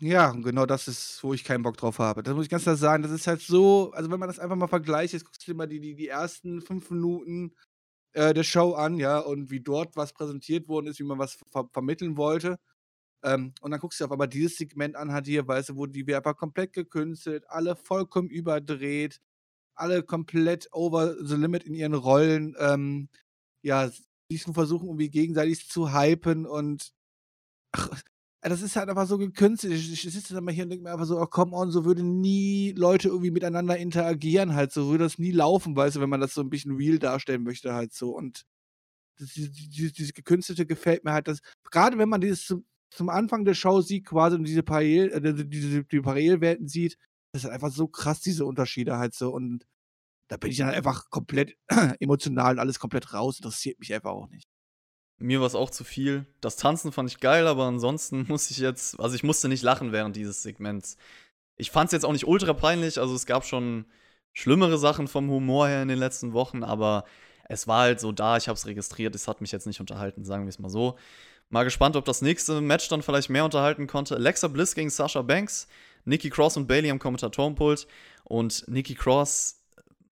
[0.00, 2.22] Ja, genau das ist, wo ich keinen Bock drauf habe.
[2.22, 3.02] Das muss ich ganz klar sagen.
[3.02, 5.56] Das ist halt so, also wenn man das einfach mal vergleicht, jetzt guckst du dir
[5.56, 7.52] mal die, die, die ersten fünf Minuten
[8.14, 11.38] äh, der Show an, ja, und wie dort was präsentiert worden ist, wie man was
[11.52, 12.58] ver vermitteln wollte.
[13.24, 15.86] Ähm, und dann guckst du auf einmal dieses Segment an, hat hier, weißt du, wo
[15.86, 19.20] die einfach komplett gekünstelt, alle vollkommen überdreht,
[19.76, 23.08] alle komplett over the limit in ihren Rollen, ähm,
[23.62, 23.90] ja,
[24.30, 26.92] sich versuchen, irgendwie gegenseitig zu hypen und
[27.72, 28.02] ach,
[28.50, 29.72] das ist halt einfach so gekünstelt.
[29.72, 31.84] Ich, ich sitze dann mal hier und denke mir einfach so, oh, come on, so
[31.84, 34.90] würden nie Leute irgendwie miteinander interagieren halt, so.
[34.90, 37.72] Würde das nie laufen, weißt du, wenn man das so ein bisschen real darstellen möchte
[37.72, 38.10] halt so.
[38.10, 38.44] Und
[39.18, 43.44] dieses, dieses, dieses gekünstelte gefällt mir halt, das, gerade wenn man dieses zum, zum Anfang
[43.44, 46.98] der Show sieht quasi und diese Parallel, äh, diese, die Parallelwelten sieht,
[47.32, 49.32] das ist einfach so krass, diese Unterschiede halt so.
[49.32, 49.66] Und
[50.28, 51.56] da bin ich dann einfach komplett
[52.00, 54.48] emotional und alles komplett raus, interessiert mich einfach auch nicht.
[55.18, 56.26] Mir war es auch zu viel.
[56.40, 59.92] Das Tanzen fand ich geil, aber ansonsten muss ich jetzt, also ich musste nicht lachen
[59.92, 60.96] während dieses Segments.
[61.56, 63.86] Ich fand es jetzt auch nicht ultra peinlich, also es gab schon
[64.32, 67.04] schlimmere Sachen vom Humor her in den letzten Wochen, aber
[67.48, 70.24] es war halt so da, ich habe es registriert, es hat mich jetzt nicht unterhalten,
[70.24, 70.98] sagen wir es mal so.
[71.50, 74.16] Mal gespannt, ob das nächste Match dann vielleicht mehr unterhalten konnte.
[74.16, 75.68] Alexa Bliss gegen Sasha Banks,
[76.04, 77.86] Nikki Cross und Bailey am Kommentatorenpult
[78.24, 79.63] und Nikki Cross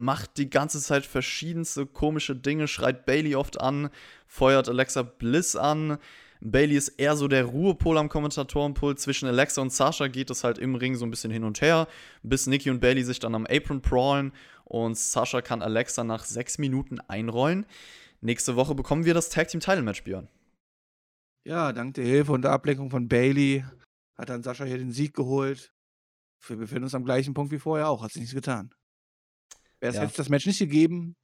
[0.03, 3.89] macht die ganze Zeit verschiedenste komische Dinge, schreit Bailey oft an,
[4.27, 5.97] feuert Alexa Bliss an.
[6.41, 8.99] Bailey ist eher so der Ruhepol am Kommentatorenpult.
[8.99, 11.87] Zwischen Alexa und Sasha geht es halt im Ring so ein bisschen hin und her,
[12.25, 14.33] bis Nikki und Bailey sich dann am Apron prawlen
[14.65, 17.65] und Sasha kann Alexa nach sechs Minuten einrollen.
[18.21, 20.29] Nächste Woche bekommen wir das Tag Team Title Match, Björn.
[21.45, 23.65] Ja, dank der Hilfe und der Ablenkung von Bailey
[24.17, 25.73] hat dann Sascha hier den Sieg geholt.
[26.49, 28.75] Wir befinden uns am gleichen Punkt wie vorher auch, hat sich nichts getan.
[29.83, 30.05] Wäre es ja.
[30.05, 31.17] jetzt das Match nicht gegeben,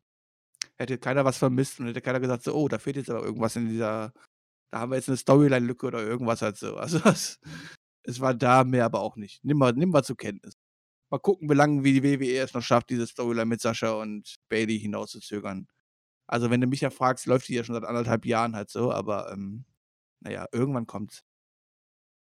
[0.79, 3.55] hätte keiner was vermisst und hätte keiner gesagt, so, oh, da fehlt jetzt aber irgendwas
[3.55, 4.13] in dieser,
[4.73, 6.77] da haben wir jetzt eine Storyline-Lücke oder irgendwas halt so.
[6.77, 7.39] Also es,
[8.03, 9.45] es war da mehr, aber auch nicht.
[9.45, 10.55] Nimm mal, nimm mal zur Kenntnis.
[11.09, 14.35] Mal gucken, wie lange wie die WWE es noch schafft, diese Storyline mit Sascha und
[14.49, 15.69] Bailey hinauszuzögern.
[16.27, 18.91] Also wenn du mich ja fragst, läuft die ja schon seit anderthalb Jahren halt so,
[18.93, 19.67] aber ähm,
[20.19, 21.23] naja, irgendwann kommt's.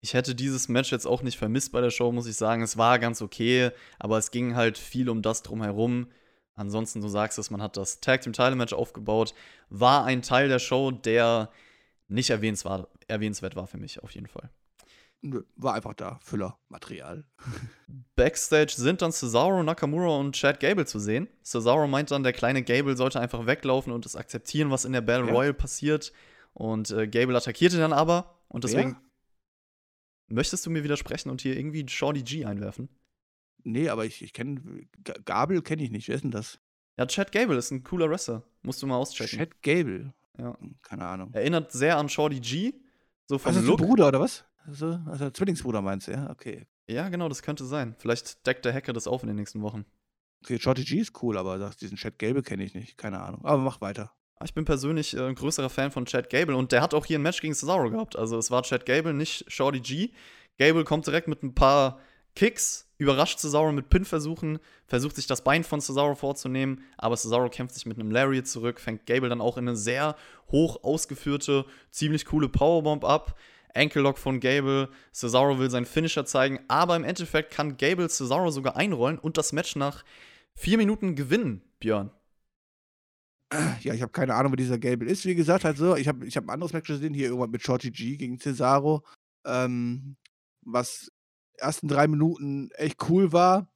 [0.02, 2.62] Ich hätte dieses Match jetzt auch nicht vermisst bei der Show, muss ich sagen.
[2.62, 6.12] Es war ganz okay, aber es ging halt viel um das drumherum.
[6.56, 9.34] Ansonsten, du sagst es, man hat das Tag Team Title Match aufgebaut.
[9.70, 11.50] War ein Teil der Show, der
[12.08, 14.50] nicht erwähnenswert, erwähnenswert war für mich, auf jeden Fall.
[15.22, 16.20] Nö, war einfach da.
[16.22, 17.26] Füller, Material.
[18.16, 21.28] Backstage sind dann Cesaro, Nakamura und Chad Gable zu sehen.
[21.44, 25.02] Cesaro meint dann, der kleine Gable sollte einfach weglaufen und es akzeptieren, was in der
[25.02, 25.34] Battle ja.
[25.34, 26.14] Royal passiert.
[26.54, 28.40] Und äh, Gable attackierte dann aber.
[28.48, 28.92] Und deswegen.
[28.92, 29.02] Ja.
[30.28, 32.90] Möchtest du mir widersprechen und hier irgendwie Shorty G einwerfen?
[33.66, 34.62] Nee, aber ich, ich kenne.
[35.26, 36.08] Gabel kenne ich nicht.
[36.08, 36.60] Wer ist denn das?
[36.98, 38.44] Ja, Chad Gable ist ein cooler Wrestler.
[38.62, 39.40] Musst du mal auschecken.
[39.40, 40.14] Chad Gable?
[40.38, 40.58] Ja.
[40.60, 41.34] Hm, keine Ahnung.
[41.34, 42.74] Erinnert sehr an Shorty G.
[43.28, 43.80] So vom also Look.
[43.80, 44.46] Bruder oder was?
[44.68, 46.30] Also, also Zwillingsbruder meinst du, ja?
[46.30, 46.66] Okay.
[46.88, 47.96] Ja, genau, das könnte sein.
[47.98, 49.86] Vielleicht deckt der Hacker das auf in den nächsten Wochen.
[50.44, 52.98] Okay, Shorty G ist cool, aber diesen Chad Gable kenne ich nicht.
[52.98, 53.44] Keine Ahnung.
[53.44, 54.12] Aber mach weiter.
[54.44, 57.18] Ich bin persönlich äh, ein größerer Fan von Chad Gable und der hat auch hier
[57.18, 58.16] ein Match gegen Cesaro gehabt.
[58.16, 60.12] Also es war Chad Gable, nicht Shorty G.
[60.58, 62.00] Gable kommt direkt mit ein paar
[62.36, 67.76] Kicks, überrascht Cesaro mit Pin-Versuchen, versucht sich das Bein von Cesaro vorzunehmen, aber Cesaro kämpft
[67.76, 70.16] sich mit einem Lariat zurück, fängt Gable dann auch in eine sehr
[70.52, 73.38] hoch ausgeführte, ziemlich coole Powerbomb ab.
[73.74, 78.78] Ankle-Lock von Gable, Cesaro will seinen Finisher zeigen, aber im Endeffekt kann Gable Cesaro sogar
[78.78, 80.06] einrollen und das Match nach
[80.54, 82.12] vier Minuten gewinnen, Björn.
[83.82, 85.26] Ja, ich habe keine Ahnung, wer dieser Gable ist.
[85.26, 87.92] Wie gesagt, halt ich habe ich hab ein anderes Match gesehen, hier irgendwann mit Shorty
[87.92, 89.04] G gegen Cesaro,
[89.46, 90.16] ähm,
[90.62, 91.12] was
[91.58, 93.68] ersten drei Minuten echt cool war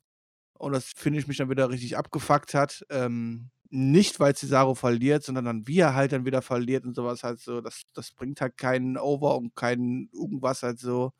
[0.59, 2.85] und das finde ich mich dann wieder richtig abgefuckt hat.
[2.89, 7.23] Ähm, nicht, weil Cesaro verliert, sondern dann, wie er halt dann wieder verliert und sowas
[7.23, 7.61] halt so.
[7.61, 11.13] Das, das bringt halt keinen Over und keinen irgendwas halt so.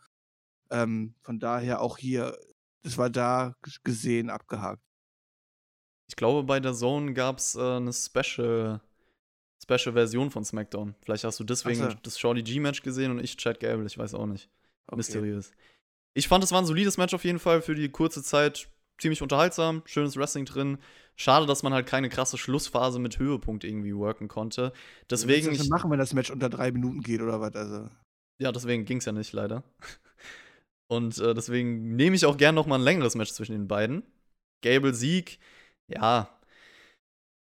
[0.71, 2.37] Ähm, von daher auch hier,
[2.81, 4.83] das war da gesehen, abgehakt.
[6.07, 8.81] Ich glaube, bei der Zone gab es äh, eine Special,
[9.61, 10.95] Special Version von SmackDown.
[11.01, 11.95] Vielleicht hast du deswegen so.
[12.01, 14.49] das Shorty G-Match gesehen und ich Chad Gable, ich weiß auch nicht.
[14.87, 14.97] Okay.
[14.97, 15.51] Mysteriös.
[16.19, 18.69] Ich fand, es war ein solides Match auf jeden Fall für die kurze Zeit.
[18.99, 20.77] Ziemlich unterhaltsam, schönes Wrestling drin.
[21.15, 24.73] Schade, dass man halt keine krasse Schlussphase mit Höhepunkt irgendwie worken konnte.
[25.09, 25.47] Deswegen.
[25.57, 27.55] Was machen, wenn das Match unter drei Minuten geht oder was?
[27.55, 27.89] Also.
[28.37, 29.63] Ja, deswegen ging es ja nicht, leider.
[30.91, 34.03] Und äh, deswegen nehme ich auch gern noch mal ein längeres Match zwischen den beiden.
[34.61, 35.39] Gable Sieg
[35.89, 36.29] ja,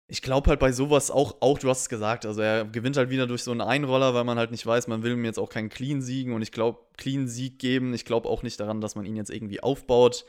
[0.09, 3.11] ich glaube halt bei sowas auch, auch, du hast es gesagt, also er gewinnt halt
[3.11, 5.49] wieder durch so einen Einroller, weil man halt nicht weiß, man will ihm jetzt auch
[5.49, 8.95] keinen Clean siegen und ich glaube, Clean Sieg geben, ich glaube auch nicht daran, dass
[8.95, 10.25] man ihn jetzt irgendwie aufbaut.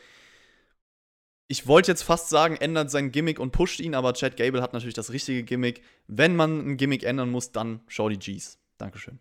[1.47, 4.73] Ich wollte jetzt fast sagen, ändert sein Gimmick und pusht ihn, aber Chad Gable hat
[4.73, 5.81] natürlich das richtige Gimmick.
[6.07, 8.59] Wenn man ein Gimmick ändern muss, dann die G's.
[8.77, 9.19] Dankeschön.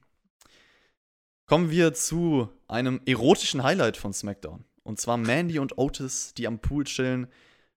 [1.46, 4.64] Kommen wir zu einem erotischen Highlight von SmackDown.
[4.82, 7.28] Und zwar Mandy und Otis, die am Pool chillen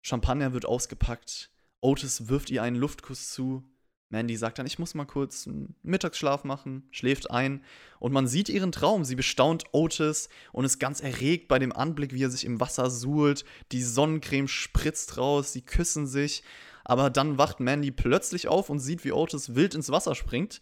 [0.01, 1.51] Champagner wird ausgepackt.
[1.82, 3.64] Otis wirft ihr einen Luftkuss zu.
[4.10, 7.64] Mandy sagt dann, ich muss mal kurz einen Mittagsschlaf machen, schläft ein
[8.00, 9.06] und man sieht ihren Traum.
[9.06, 12.90] Sie bestaunt Otis und ist ganz erregt bei dem Anblick, wie er sich im Wasser
[12.90, 13.46] suhlt.
[13.72, 16.44] Die Sonnencreme spritzt raus, sie küssen sich.
[16.84, 20.60] Aber dann wacht Mandy plötzlich auf und sieht, wie Otis wild ins Wasser springt.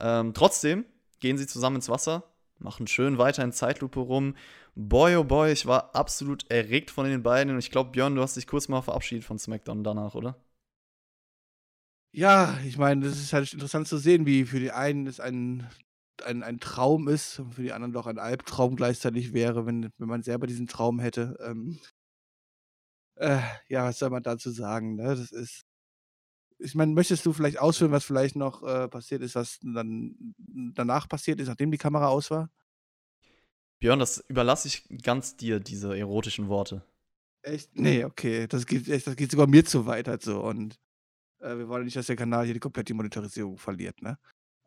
[0.00, 0.86] Ähm, trotzdem
[1.20, 4.36] gehen sie zusammen ins Wasser, machen schön weiter in Zeitlupe rum.
[4.76, 7.52] Boy, oh boy, ich war absolut erregt von den beiden.
[7.52, 10.36] Und ich glaube, Björn, du hast dich kurz mal verabschiedet von SmackDown danach, oder?
[12.12, 15.68] Ja, ich meine, das ist halt interessant zu sehen, wie für die einen es ein,
[16.24, 20.08] ein, ein Traum ist und für die anderen doch ein Albtraum gleichzeitig wäre, wenn, wenn
[20.08, 21.36] man selber diesen Traum hätte.
[21.40, 21.80] Ähm,
[23.16, 24.96] äh, ja, was soll man dazu sagen?
[24.96, 25.04] Ne?
[25.04, 25.64] Das ist.
[26.58, 30.14] Ich meine, möchtest du vielleicht ausführen, was vielleicht noch äh, passiert ist, was dann
[30.74, 32.48] danach passiert ist, nachdem die Kamera aus war?
[33.84, 36.82] Björn, das überlasse ich ganz dir, diese erotischen Worte.
[37.42, 37.76] Echt?
[37.76, 38.46] Nee, okay.
[38.46, 40.40] Das geht, das geht sogar mir zu weit halt so.
[40.40, 40.80] Und
[41.40, 44.18] äh, wir wollen nicht, dass der Kanal hier die komplette Monetarisierung verliert, ne?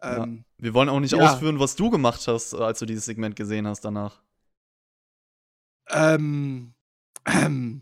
[0.04, 0.64] Ähm, ja.
[0.64, 1.18] Wir wollen auch nicht ja.
[1.18, 4.22] ausführen, was du gemacht hast, als du dieses Segment gesehen hast danach.
[5.90, 6.76] Ähm,
[7.26, 7.82] ähm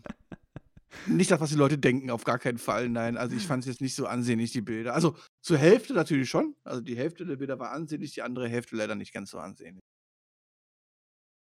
[1.06, 3.18] nicht das, was die Leute denken, auf gar keinen Fall, nein.
[3.18, 4.94] Also ich fand es jetzt nicht so ansehnlich, die Bilder.
[4.94, 6.56] Also zur Hälfte natürlich schon.
[6.64, 9.82] Also die Hälfte der Bilder war ansehnlich, die andere Hälfte leider nicht ganz so ansehnlich.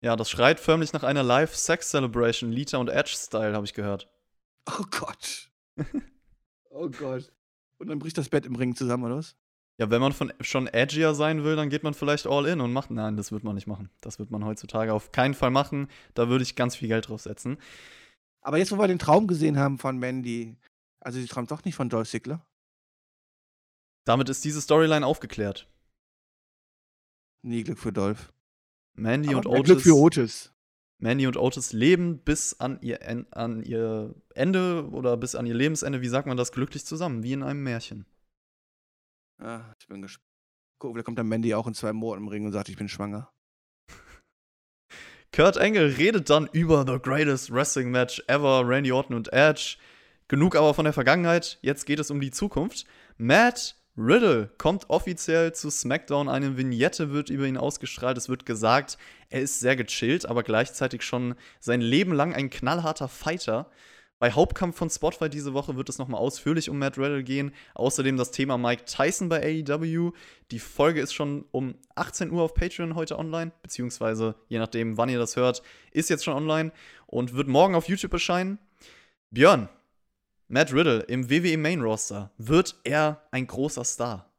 [0.04, 4.10] Ja, das schreit förmlich nach einer Live-Sex-Celebration, Lita und Edge-Style, habe ich gehört.
[4.68, 5.52] Oh Gott.
[6.72, 7.32] oh Gott.
[7.78, 9.36] Und dann bricht das Bett im Ring zusammen, oder was?
[9.78, 12.74] Ja, wenn man von, schon edgier sein will, dann geht man vielleicht all in und
[12.74, 12.92] macht.
[12.92, 13.90] Nein, das wird man nicht machen.
[14.02, 15.88] Das wird man heutzutage auf keinen Fall machen.
[16.14, 17.58] Da würde ich ganz viel Geld drauf setzen.
[18.42, 20.58] Aber jetzt, wo wir den Traum gesehen haben von Mandy,
[21.00, 22.46] also sie träumt doch nicht von Dolph Ziggler?
[24.04, 25.68] Damit ist diese Storyline aufgeklärt.
[27.44, 28.32] Nie Glück für Dolph.
[28.94, 29.66] Mandy Aber und Otis.
[29.66, 30.54] Glück für Otis.
[31.00, 33.00] Mandy und Otis leben bis an ihr,
[33.32, 37.34] an ihr Ende oder bis an ihr Lebensende, wie sagt man das, glücklich zusammen, wie
[37.34, 38.06] in einem Märchen.
[39.42, 40.28] Ja, ich bin gespannt.
[40.78, 42.88] Guck, vielleicht kommt dann Mandy auch in zwei Monaten im Ring und sagt, ich bin
[42.88, 43.32] schwanger.
[45.34, 49.78] Kurt Angle redet dann über The Greatest Wrestling Match ever, Randy Orton und Edge.
[50.28, 52.86] Genug aber von der Vergangenheit, jetzt geht es um die Zukunft.
[53.18, 56.30] Matt Riddle kommt offiziell zu SmackDown.
[56.30, 58.18] Eine Vignette wird über ihn ausgestrahlt.
[58.18, 58.98] Es wird gesagt,
[59.30, 63.70] er ist sehr gechillt, aber gleichzeitig schon sein Leben lang ein knallharter Fighter.
[64.18, 67.54] Bei Hauptkampf von Spotify diese Woche wird es nochmal ausführlich um Matt Riddle gehen.
[67.74, 70.12] Außerdem das Thema Mike Tyson bei AEW.
[70.52, 75.10] Die Folge ist schon um 18 Uhr auf Patreon heute online, beziehungsweise je nachdem, wann
[75.10, 76.72] ihr das hört, ist jetzt schon online
[77.08, 78.60] und wird morgen auf YouTube erscheinen.
[79.32, 79.70] Björn,
[80.52, 84.30] Matt Riddle im WWE Main Roster, wird er ein großer Star?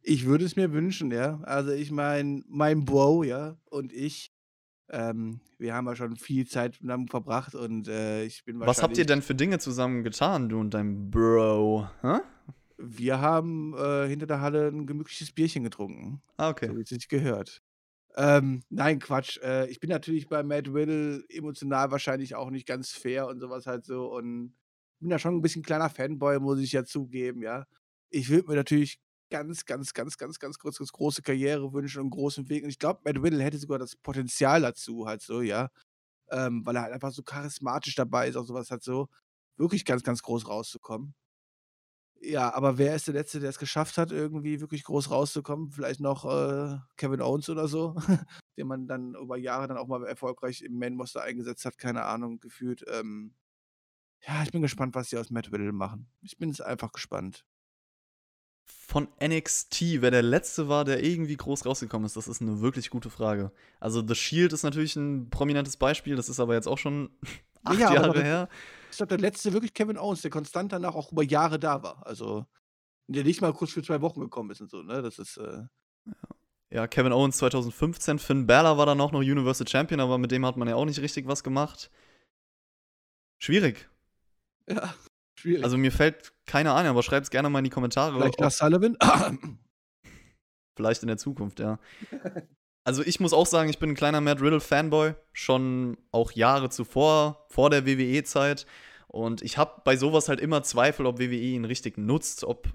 [0.00, 1.38] Ich würde es mir wünschen, ja.
[1.42, 4.32] Also ich meine, mein Bro, ja, und ich,
[4.88, 8.78] ähm, wir haben ja schon viel Zeit zusammen verbracht und äh, ich bin wahrscheinlich.
[8.78, 11.86] Was habt ihr denn für Dinge zusammen getan, du und dein Bro?
[12.00, 12.20] Hä?
[12.78, 16.22] Wir haben äh, hinter der Halle ein gemütliches Bierchen getrunken.
[16.38, 16.68] Ah, okay.
[16.68, 17.60] So wie es sich gehört.
[18.18, 19.38] Ähm, nein, Quatsch.
[19.42, 23.66] Äh, ich bin natürlich bei Matt Riddle emotional wahrscheinlich auch nicht ganz fair und sowas
[23.66, 24.54] halt so und
[25.00, 27.66] bin ja schon ein bisschen kleiner Fanboy, muss ich ja zugeben, ja.
[28.10, 28.98] Ich würde mir natürlich
[29.30, 32.64] ganz, ganz, ganz, ganz, ganz kurz ganz große Karriere wünschen und großen Weg.
[32.64, 35.70] Und ich glaube, Matt Riddle hätte sogar das Potenzial dazu, halt so, ja.
[36.30, 39.08] Ähm, weil er halt einfach so charismatisch dabei ist, auch sowas halt so,
[39.58, 41.14] wirklich ganz, ganz groß rauszukommen.
[42.20, 45.70] Ja, aber wer ist der Letzte, der es geschafft hat, irgendwie wirklich groß rauszukommen?
[45.70, 47.94] Vielleicht noch äh, Kevin Owens oder so,
[48.56, 52.40] den man dann über Jahre dann auch mal erfolgreich im Main-Muster eingesetzt hat, keine Ahnung,
[52.40, 52.84] gefühlt.
[52.92, 53.34] Ähm,
[54.26, 56.08] ja, ich bin gespannt, was sie aus Matt Riddle machen.
[56.22, 57.44] Ich bin jetzt einfach gespannt.
[58.64, 62.90] Von NXT, wer der Letzte war, der irgendwie groß rausgekommen ist, das ist eine wirklich
[62.90, 63.52] gute Frage.
[63.80, 67.10] Also The Shield ist natürlich ein prominentes Beispiel, das ist aber jetzt auch schon
[67.64, 68.48] acht ja, Jahre her.
[68.90, 72.06] Ich glaube, der letzte wirklich Kevin Owens, der konstant danach auch über Jahre da war.
[72.06, 72.46] Also,
[73.06, 75.02] der nicht mal kurz für zwei Wochen gekommen ist und so, ne?
[75.02, 75.36] Das ist.
[75.36, 75.64] Äh
[76.70, 76.86] ja.
[76.86, 78.18] Kevin Owens 2015.
[78.18, 80.84] Finn Balor war dann auch noch Universal Champion, aber mit dem hat man ja auch
[80.84, 81.90] nicht richtig was gemacht.
[83.38, 83.88] Schwierig.
[84.68, 84.94] Ja,
[85.34, 85.64] schwierig.
[85.64, 88.18] Also, mir fällt keiner ein, aber schreibt es gerne mal in die Kommentare.
[88.18, 88.96] Vielleicht nach Sullivan?
[90.76, 91.78] Vielleicht in der Zukunft, ja.
[92.88, 96.70] Also ich muss auch sagen, ich bin ein kleiner Matt Riddle Fanboy, schon auch Jahre
[96.70, 98.64] zuvor, vor der WWE-Zeit.
[99.08, 102.66] Und ich habe bei sowas halt immer Zweifel, ob WWE ihn richtig nutzt, ob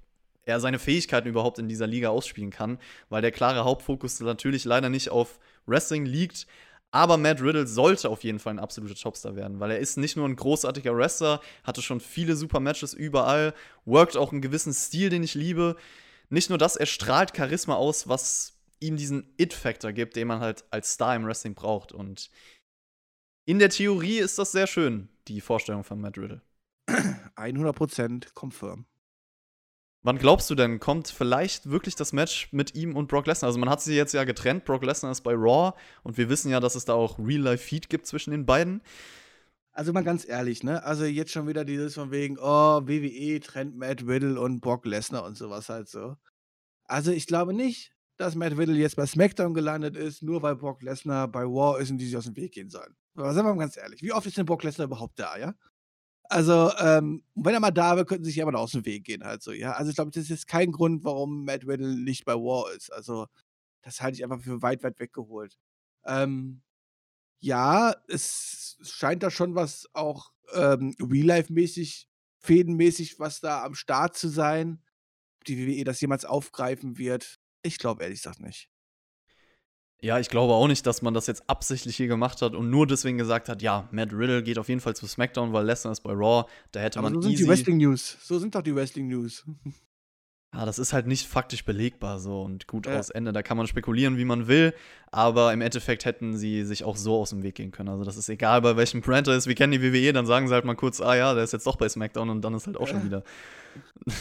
[0.46, 2.78] er seine Fähigkeiten überhaupt in dieser Liga ausspielen kann,
[3.10, 6.46] weil der klare Hauptfokus natürlich leider nicht auf Wrestling liegt.
[6.92, 10.16] Aber Matt Riddle sollte auf jeden Fall ein absoluter Topstar werden, weil er ist nicht
[10.16, 15.10] nur ein großartiger Wrestler, hatte schon viele super Matches überall, workt auch einen gewissen Stil,
[15.10, 15.76] den ich liebe.
[16.30, 18.54] Nicht nur das, er strahlt Charisma aus, was
[18.84, 21.92] ihm diesen It-Factor gibt, den man halt als Star im Wrestling braucht.
[21.92, 22.30] Und
[23.46, 26.42] in der Theorie ist das sehr schön, die Vorstellung von Matt Riddle.
[26.88, 28.86] 100% confirm.
[30.06, 33.48] Wann glaubst du denn, kommt vielleicht wirklich das Match mit ihm und Brock Lesnar?
[33.48, 35.72] Also man hat sie jetzt ja getrennt, Brock Lesnar ist bei Raw
[36.04, 38.82] und wir wissen ja, dass es da auch Real-Life-Feed gibt zwischen den beiden.
[39.72, 40.84] Also mal ganz ehrlich, ne?
[40.84, 45.24] Also jetzt schon wieder dieses von wegen, oh, WWE trennt Matt Riddle und Brock Lesnar
[45.24, 46.18] und sowas halt so.
[46.84, 50.82] Also ich glaube nicht, dass Matt Riddle jetzt bei SmackDown gelandet ist, nur weil Brock
[50.82, 52.96] Lesnar bei Raw ist und die sich aus dem Weg gehen sollen.
[53.16, 55.54] Aber sagen wir mal ganz ehrlich, wie oft ist denn Brock Lesnar überhaupt da, ja?
[56.30, 59.24] Also, ähm, wenn er mal da wäre, könnten sich ja mal aus dem Weg gehen,
[59.24, 59.74] halt so, ja.
[59.74, 62.92] Also, ich glaube, das ist kein Grund, warum Matt Riddle nicht bei War ist.
[62.92, 63.28] Also,
[63.82, 65.58] das halte ich einfach für weit, weit weggeholt.
[66.06, 66.62] Ähm,
[67.40, 72.08] ja, es scheint da schon was auch ähm, Real-Life-mäßig,
[72.40, 74.82] fädenmäßig, was da am Start zu sein.
[75.40, 78.70] Ob die WWE das jemals aufgreifen wird, ich glaube ehrlich gesagt nicht.
[80.02, 82.86] Ja, ich glaube auch nicht, dass man das jetzt absichtlich hier gemacht hat und nur
[82.86, 86.02] deswegen gesagt hat, ja, Matt Riddle geht auf jeden Fall zu SmackDown, weil Lesnar ist
[86.02, 86.44] bei Raw.
[86.74, 88.18] Da hätte Aber man so sind easy die Wrestling News.
[88.22, 89.46] So sind doch die Wrestling News.
[90.56, 93.00] Ja, das ist halt nicht faktisch belegbar so und gut Ja.
[93.00, 93.32] aus Ende.
[93.34, 94.76] Da kann man spekulieren, wie man will,
[95.10, 97.90] aber im Endeffekt hätten sie sich auch so aus dem Weg gehen können.
[97.90, 99.48] Also das ist egal, bei welchem Brand er ist.
[99.48, 101.66] Wir kennen die WWE, dann sagen sie halt mal kurz, ah ja, der ist jetzt
[101.66, 103.04] doch bei SmackDown und dann ist halt auch schon Ja.
[103.06, 103.24] wieder.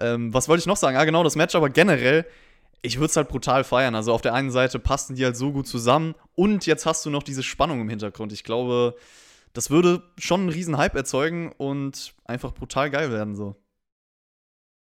[0.00, 0.96] ähm, was wollte ich noch sagen?
[0.96, 2.26] Ah, genau, das Match, aber generell,
[2.82, 3.94] ich würde es halt brutal feiern.
[3.94, 7.10] Also auf der einen Seite passten die halt so gut zusammen und jetzt hast du
[7.10, 8.32] noch diese Spannung im Hintergrund.
[8.32, 8.96] Ich glaube,
[9.52, 13.56] das würde schon einen riesen Hype erzeugen und einfach brutal geil werden so.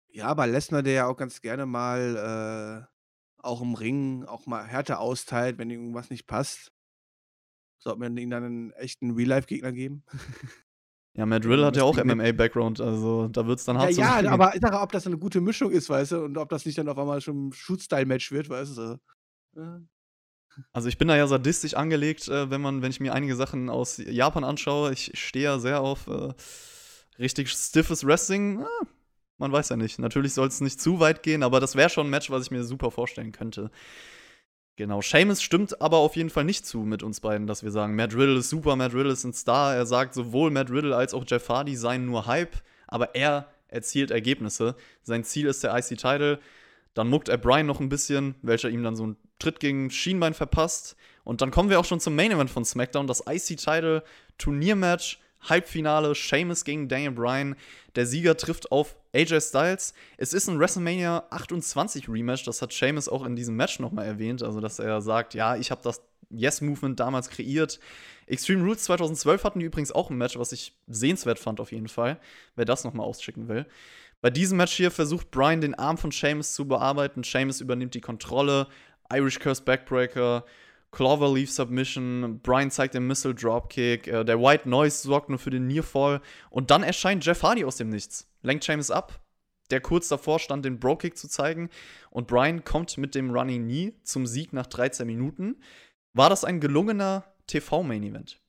[0.08, 4.66] Ja, aber Lesnar, der ja auch ganz gerne mal äh, auch im Ring auch mal
[4.66, 6.72] Härte austeilt, wenn irgendwas nicht passt.
[7.78, 10.04] Sollte man ihm dann einen echten Real-Life-Gegner geben?
[11.16, 14.06] Ja, Matt Riddle hat ja auch MMA-Background, also da wird es dann Ja, hart ja,
[14.06, 14.28] sagen.
[14.28, 16.76] aber ich sage, ob das eine gute Mischung ist, weißt du, und ob das nicht
[16.76, 19.00] dann auf einmal schon ein Shoot-Style-Match wird, weißt du.
[19.56, 19.80] Ja.
[20.72, 23.70] Also ich bin da ja sadistisch angelegt, äh, wenn man, wenn ich mir einige Sachen
[23.70, 24.92] aus Japan anschaue.
[24.92, 26.32] Ich stehe ja sehr auf äh,
[27.18, 28.62] richtig stiffes Wrestling.
[28.62, 28.86] Ah,
[29.38, 29.98] man weiß ja nicht.
[29.98, 32.50] Natürlich soll es nicht zu weit gehen, aber das wäre schon ein Match, was ich
[32.50, 33.70] mir super vorstellen könnte.
[34.76, 37.96] Genau, Seamus stimmt aber auf jeden Fall nicht zu mit uns beiden, dass wir sagen,
[37.96, 39.74] Matt Riddle ist super, Matt Riddle ist ein Star.
[39.74, 42.56] Er sagt, sowohl Matt Riddle als auch Jeff Hardy seien nur Hype,
[42.86, 44.76] aber er erzielt Ergebnisse.
[45.02, 46.38] Sein Ziel ist der IC-Title.
[46.92, 50.34] Dann muckt er Brian noch ein bisschen, welcher ihm dann so einen Tritt gegen Schienbein
[50.34, 50.96] verpasst.
[51.24, 54.02] Und dann kommen wir auch schon zum Main Event von SmackDown, das IC-Title
[54.38, 57.56] Turniermatch, Halbfinale, Sheamus gegen Daniel Bryan.
[57.94, 59.94] Der Sieger trifft auf AJ Styles.
[60.16, 64.42] Es ist ein WrestleMania 28 Rematch, das hat Sheamus auch in diesem Match nochmal erwähnt,
[64.42, 67.78] also dass er sagt, ja, ich habe das Yes-Movement damals kreiert.
[68.26, 71.88] Extreme Rules 2012 hatten die übrigens auch ein Match, was ich sehenswert fand auf jeden
[71.88, 72.18] Fall,
[72.56, 73.66] wer das nochmal ausschicken will.
[74.20, 77.22] Bei diesem Match hier versucht Brian den Arm von Sheamus zu bearbeiten.
[77.22, 78.66] Sheamus übernimmt die Kontrolle.
[79.12, 80.44] Irish Curse Backbreaker,
[80.92, 85.66] Cloverleaf Submission, Brian zeigt den Missile Dropkick, äh, der White Noise sorgt nur für den
[85.66, 86.20] Nearfall
[86.50, 88.28] und dann erscheint Jeff Hardy aus dem Nichts.
[88.42, 89.20] Lenkt Sheamus ab,
[89.70, 91.68] der kurz davor stand, den Bro-Kick zu zeigen
[92.10, 95.56] und Brian kommt mit dem Running Knee zum Sieg nach 13 Minuten.
[96.14, 98.40] War das ein gelungener TV-Main-Event?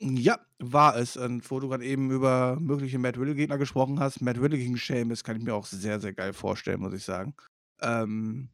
[0.00, 1.16] Ja, war es.
[1.16, 5.22] Und wo du gerade eben über mögliche Matt Riddle-Gegner gesprochen hast, Matt Riddle gegen Sheamus
[5.22, 7.34] kann ich mir auch sehr, sehr geil vorstellen, muss ich sagen.
[7.80, 8.48] Ähm,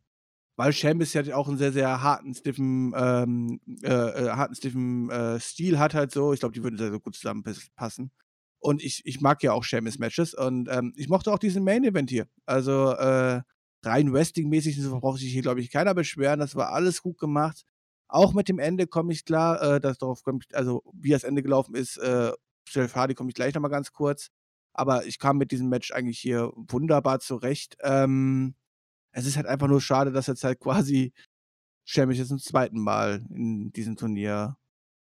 [0.60, 5.40] weil Sheamus ja auch einen sehr, sehr harten, stiffen, ähm, äh, äh, harten, stiffen äh,
[5.40, 6.34] Stil hat halt so.
[6.34, 8.10] Ich glaube, die würden sehr, sehr gut zusammenpassen.
[8.58, 12.26] Und ich, ich mag ja auch Sheamus-Matches und ähm, ich mochte auch diesen Main-Event hier.
[12.44, 13.40] Also äh,
[13.82, 16.40] rein Wrestling-mäßig braucht sich hier, glaube ich, keiner beschweren.
[16.40, 17.64] Das war alles gut gemacht.
[18.06, 21.42] Auch mit dem Ende komme ich klar, äh, dass darauf kommt, also wie das Ende
[21.42, 22.32] gelaufen ist, äh,
[22.68, 24.28] Jeff Hardy komme ich gleich nochmal ganz kurz.
[24.74, 27.78] Aber ich kam mit diesem Match eigentlich hier wunderbar zurecht.
[27.82, 28.56] Ähm,
[29.12, 31.12] es ist halt einfach nur schade, dass jetzt halt quasi
[31.84, 34.56] Sheamus jetzt zum zweiten Mal in diesem Turnier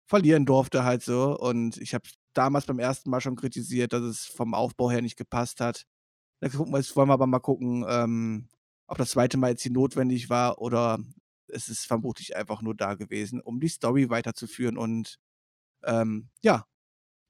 [0.06, 1.38] verlieren durfte halt so.
[1.38, 5.18] Und ich habe damals beim ersten Mal schon kritisiert, dass es vom Aufbau her nicht
[5.18, 5.86] gepasst hat.
[6.42, 8.50] Da gucken wir, jetzt wollen wir aber mal gucken, ähm,
[8.88, 11.00] ob das zweite Mal jetzt hier notwendig war oder
[11.48, 14.78] es ist vermutlich einfach nur da gewesen, um die Story weiterzuführen.
[14.78, 15.20] Und
[15.86, 16.66] ähm, ja,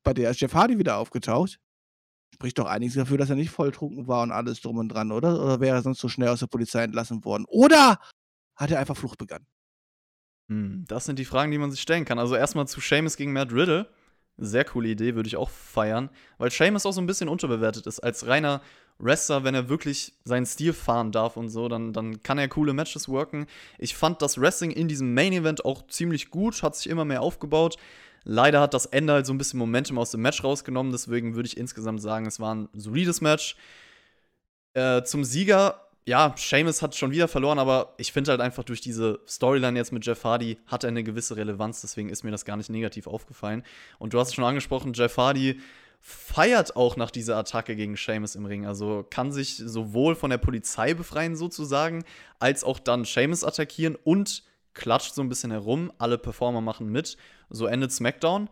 [0.03, 1.59] bei der ist Jeff Hardy wieder aufgetaucht.
[2.33, 5.39] Spricht doch einiges dafür, dass er nicht volltrunken war und alles drum und dran, oder?
[5.39, 7.45] Oder wäre er sonst so schnell aus der Polizei entlassen worden?
[7.47, 7.99] Oder
[8.55, 9.45] hat er einfach Flucht begangen?
[10.49, 12.17] Hm, das sind die Fragen, die man sich stellen kann.
[12.17, 13.87] Also erstmal zu Seamus gegen Matt Riddle.
[14.37, 16.09] Sehr coole Idee, würde ich auch feiern.
[16.39, 17.99] Weil Seamus auch so ein bisschen unterbewertet ist.
[17.99, 18.61] Als reiner
[18.97, 22.73] Wrestler, wenn er wirklich seinen Stil fahren darf und so, dann, dann kann er coole
[22.73, 23.45] Matches worken.
[23.77, 27.21] Ich fand das Wrestling in diesem Main Event auch ziemlich gut, hat sich immer mehr
[27.21, 27.77] aufgebaut.
[28.23, 31.47] Leider hat das Ende halt so ein bisschen Momentum aus dem Match rausgenommen, deswegen würde
[31.47, 33.55] ich insgesamt sagen, es war ein solides Match.
[34.73, 38.81] Äh, zum Sieger, ja, Seamus hat schon wieder verloren, aber ich finde halt einfach durch
[38.81, 42.45] diese Storyline jetzt mit Jeff Hardy hat er eine gewisse Relevanz, deswegen ist mir das
[42.45, 43.63] gar nicht negativ aufgefallen.
[43.99, 45.59] Und du hast es schon angesprochen, Jeff Hardy
[46.05, 48.65] feiert auch nach dieser Attacke gegen Seamus im Ring.
[48.65, 52.03] Also kann sich sowohl von der Polizei befreien, sozusagen,
[52.39, 54.43] als auch dann Seamus attackieren und
[54.73, 55.91] klatscht so ein bisschen herum.
[55.97, 57.17] Alle Performer machen mit.
[57.49, 58.49] So endet SmackDown.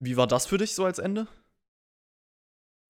[0.00, 1.26] Wie war das für dich so als Ende?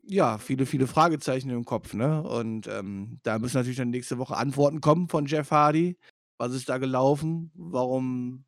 [0.03, 2.23] Ja, viele, viele Fragezeichen im Kopf, ne?
[2.23, 5.99] Und ähm, da müssen natürlich dann nächste Woche Antworten kommen von Jeff Hardy.
[6.39, 7.51] Was ist da gelaufen?
[7.55, 8.47] Warum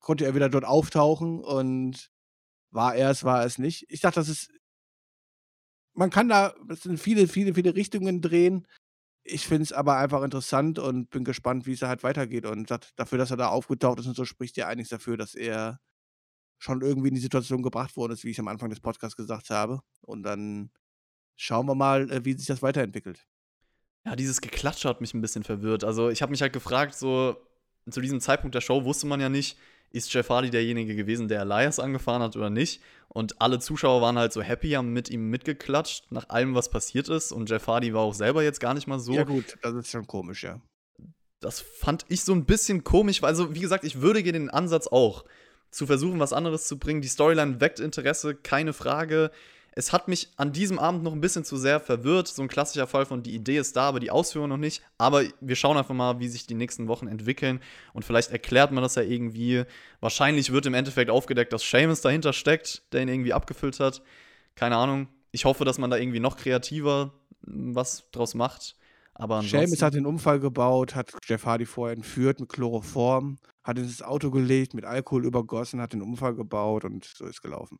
[0.00, 1.42] konnte er wieder dort auftauchen?
[1.42, 2.10] Und
[2.70, 3.86] war er es, war er es nicht?
[3.88, 4.50] Ich dachte, das ist.
[5.94, 8.66] Man kann da, das sind viele, viele, viele Richtungen drehen.
[9.24, 12.44] Ich finde es aber einfach interessant und bin gespannt, wie es halt weitergeht.
[12.46, 15.80] Und dafür, dass er da aufgetaucht ist und so, spricht ja einiges dafür, dass er
[16.58, 19.50] schon irgendwie in die Situation gebracht worden ist, wie ich am Anfang des Podcasts gesagt
[19.50, 19.80] habe.
[20.00, 20.70] Und dann
[21.36, 23.26] schauen wir mal, äh, wie sich das weiterentwickelt.
[24.04, 25.84] Ja, dieses Geklatsche hat mich ein bisschen verwirrt.
[25.84, 27.36] Also ich habe mich halt gefragt, so
[27.90, 29.56] zu diesem Zeitpunkt der Show wusste man ja nicht,
[29.92, 32.82] ist Jeff Hardy derjenige gewesen, der Elias angefahren hat oder nicht.
[33.08, 37.08] Und alle Zuschauer waren halt so happy, haben mit ihm mitgeklatscht, nach allem, was passiert
[37.08, 37.30] ist.
[37.30, 39.12] Und Jeff Hardy war auch selber jetzt gar nicht mal so.
[39.12, 40.60] Ja, gut, das ist schon komisch, ja.
[41.40, 44.86] Das fand ich so ein bisschen komisch, weil, also, wie gesagt, ich würdige den Ansatz
[44.86, 45.24] auch,
[45.72, 47.00] zu versuchen, was anderes zu bringen.
[47.00, 49.30] Die Storyline weckt Interesse, keine Frage.
[49.74, 52.28] Es hat mich an diesem Abend noch ein bisschen zu sehr verwirrt.
[52.28, 54.82] So ein klassischer Fall von die Idee ist da, aber die Ausführung noch nicht.
[54.98, 57.60] Aber wir schauen einfach mal, wie sich die nächsten Wochen entwickeln.
[57.94, 59.64] Und vielleicht erklärt man das ja irgendwie.
[60.00, 64.02] Wahrscheinlich wird im Endeffekt aufgedeckt, dass Seamus dahinter steckt, der ihn irgendwie abgefüllt hat.
[64.56, 65.08] Keine Ahnung.
[65.30, 67.12] Ich hoffe, dass man da irgendwie noch kreativer
[67.44, 68.76] was draus macht.
[69.14, 74.02] Aber Seamus hat den Unfall gebaut, hat Jeff Hardy vorher entführt mit Chloroform, hat ins
[74.02, 77.78] Auto gelegt, mit Alkohol übergossen, hat den Unfall gebaut und so ist gelaufen.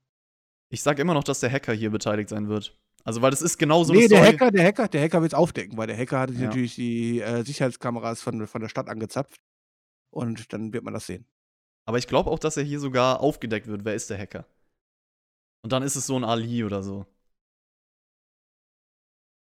[0.73, 2.75] Ich sag immer noch, dass der Hacker hier beteiligt sein wird.
[3.05, 5.77] Also, weil das ist genauso Nee, der Hacker, der Hacker, der Hacker wird es aufdecken,
[5.77, 6.47] weil der Hacker hat ja.
[6.47, 9.37] natürlich die äh, Sicherheitskameras von, von der Stadt angezapft.
[10.11, 11.27] Und dann wird man das sehen.
[11.85, 13.85] Aber ich glaube auch, dass er hier sogar aufgedeckt wird.
[13.85, 14.47] Wer ist der Hacker?
[15.62, 17.05] Und dann ist es so ein Ali oder so.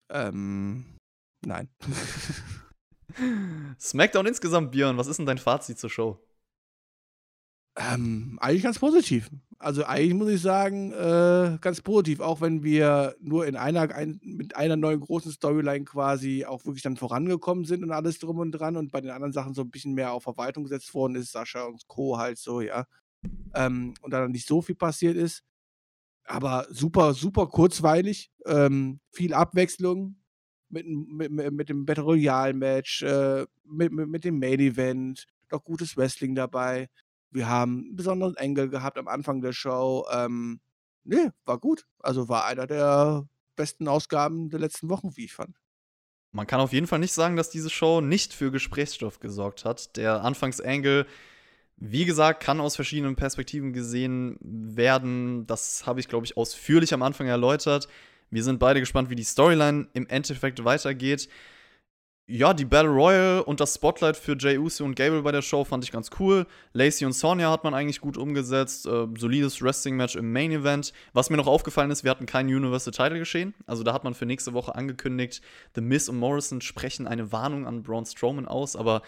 [0.09, 0.97] Ähm,
[1.45, 1.67] nein.
[3.79, 6.26] Smackdown insgesamt, Björn, was ist denn dein Fazit zur Show?
[7.77, 9.29] Ähm, eigentlich ganz positiv.
[9.59, 14.19] Also eigentlich muss ich sagen, äh, ganz positiv, auch wenn wir nur in einer ein,
[14.23, 18.51] mit einer neuen großen Storyline quasi auch wirklich dann vorangekommen sind und alles drum und
[18.51, 21.31] dran und bei den anderen Sachen so ein bisschen mehr auf Verwaltung gesetzt worden ist,
[21.31, 22.17] Sascha und Co.
[22.17, 22.85] halt so, ja.
[23.53, 25.43] Ähm, und da dann nicht so viel passiert ist.
[26.25, 30.17] Aber super, super kurzweilig, ähm, viel Abwechslung
[30.69, 36.35] mit, mit, mit dem Battle Royale-Match, äh, mit, mit, mit dem Main-Event, doch gutes Wrestling
[36.35, 36.89] dabei.
[37.37, 40.07] Wir haben einen besonderen Engel gehabt am Anfang der Show.
[40.11, 40.59] Ähm,
[41.03, 41.85] ne, war gut.
[41.99, 45.55] Also war einer der besten Ausgaben der letzten Wochen, wie ich fand.
[46.31, 49.97] Man kann auf jeden Fall nicht sagen, dass diese Show nicht für Gesprächsstoff gesorgt hat.
[49.97, 51.05] Der Anfangsengel,
[51.75, 55.45] wie gesagt, kann aus verschiedenen Perspektiven gesehen werden.
[55.45, 57.87] Das habe ich, glaube ich, ausführlich am Anfang erläutert.
[58.31, 61.29] Wir sind beide gespannt, wie die Storyline im Endeffekt weitergeht
[62.29, 65.63] ja, die Battle Royale und das Spotlight für Jay Uso und Gable bei der Show
[65.63, 66.45] fand ich ganz cool.
[66.73, 68.85] Lacey und Sonya hat man eigentlich gut umgesetzt.
[68.85, 70.91] Äh, solides Wrestling-Match im Main Event.
[71.13, 73.53] Was mir noch aufgefallen ist, wir hatten kein Universal Title geschehen.
[73.65, 75.41] Also da hat man für nächste Woche angekündigt,
[75.75, 79.03] The Miz und Morrison sprechen eine Warnung an Braun Strowman aus, aber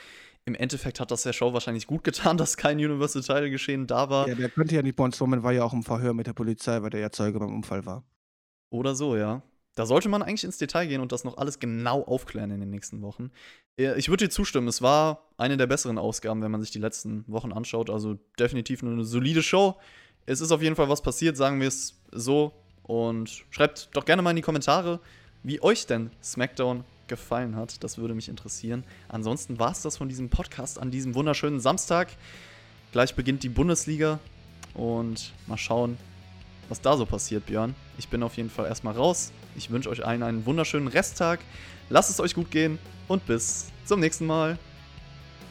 [0.46, 4.10] im Endeffekt hat das der Show wahrscheinlich gut getan, dass kein Universal Title geschehen da
[4.10, 4.30] war.
[4.30, 4.96] Ja, der könnte ja nicht.
[4.96, 7.54] Braun Strowman war ja auch im Verhör mit der Polizei, weil der ja Zeuge beim
[7.54, 8.06] Unfall war.
[8.70, 9.42] Oder so, ja.
[9.80, 12.70] Da sollte man eigentlich ins Detail gehen und das noch alles genau aufklären in den
[12.70, 13.32] nächsten Wochen.
[13.78, 17.24] Ich würde dir zustimmen, es war eine der besseren Ausgaben, wenn man sich die letzten
[17.28, 17.90] Wochen anschaut.
[17.90, 19.78] Also definitiv eine solide Show.
[20.26, 22.52] Es ist auf jeden Fall was passiert, sagen wir es so.
[22.84, 25.00] Und schreibt doch gerne mal in die Kommentare,
[25.44, 27.82] wie euch denn SmackDown gefallen hat.
[27.82, 28.84] Das würde mich interessieren.
[29.08, 32.10] Ansonsten war es das von diesem Podcast an diesem wunderschönen Samstag.
[32.92, 34.20] Gleich beginnt die Bundesliga.
[34.74, 35.98] Und mal schauen,
[36.70, 37.76] was da so passiert, Björn.
[37.98, 39.32] Ich bin auf jeden Fall erstmal raus.
[39.56, 41.40] Ich wünsche euch allen einen wunderschönen Resttag.
[41.90, 44.58] Lasst es euch gut gehen und bis zum nächsten Mal.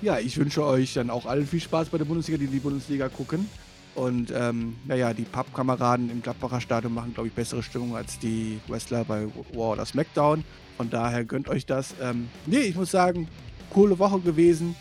[0.00, 3.08] Ja, ich wünsche euch dann auch allen viel Spaß bei der Bundesliga, die die Bundesliga
[3.08, 3.48] gucken.
[3.96, 8.60] Und ähm, naja, die Pappkameraden im Gladbacher Stadion machen, glaube ich, bessere Stimmung als die
[8.68, 10.44] Wrestler bei War oder SmackDown.
[10.76, 11.94] Von daher gönnt euch das.
[12.00, 13.26] Ähm, nee, ich muss sagen,
[13.70, 14.76] coole Woche gewesen.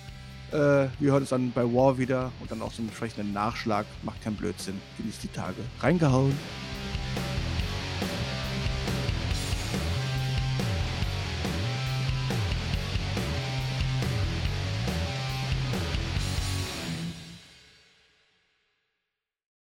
[0.51, 0.55] Äh,
[0.99, 3.85] wir hören uns dann bei War wieder und dann auch zum entsprechenden Nachschlag.
[4.03, 4.79] Macht keinen Blödsinn.
[4.97, 5.57] Genießt die Tage.
[5.81, 6.37] Reingehauen.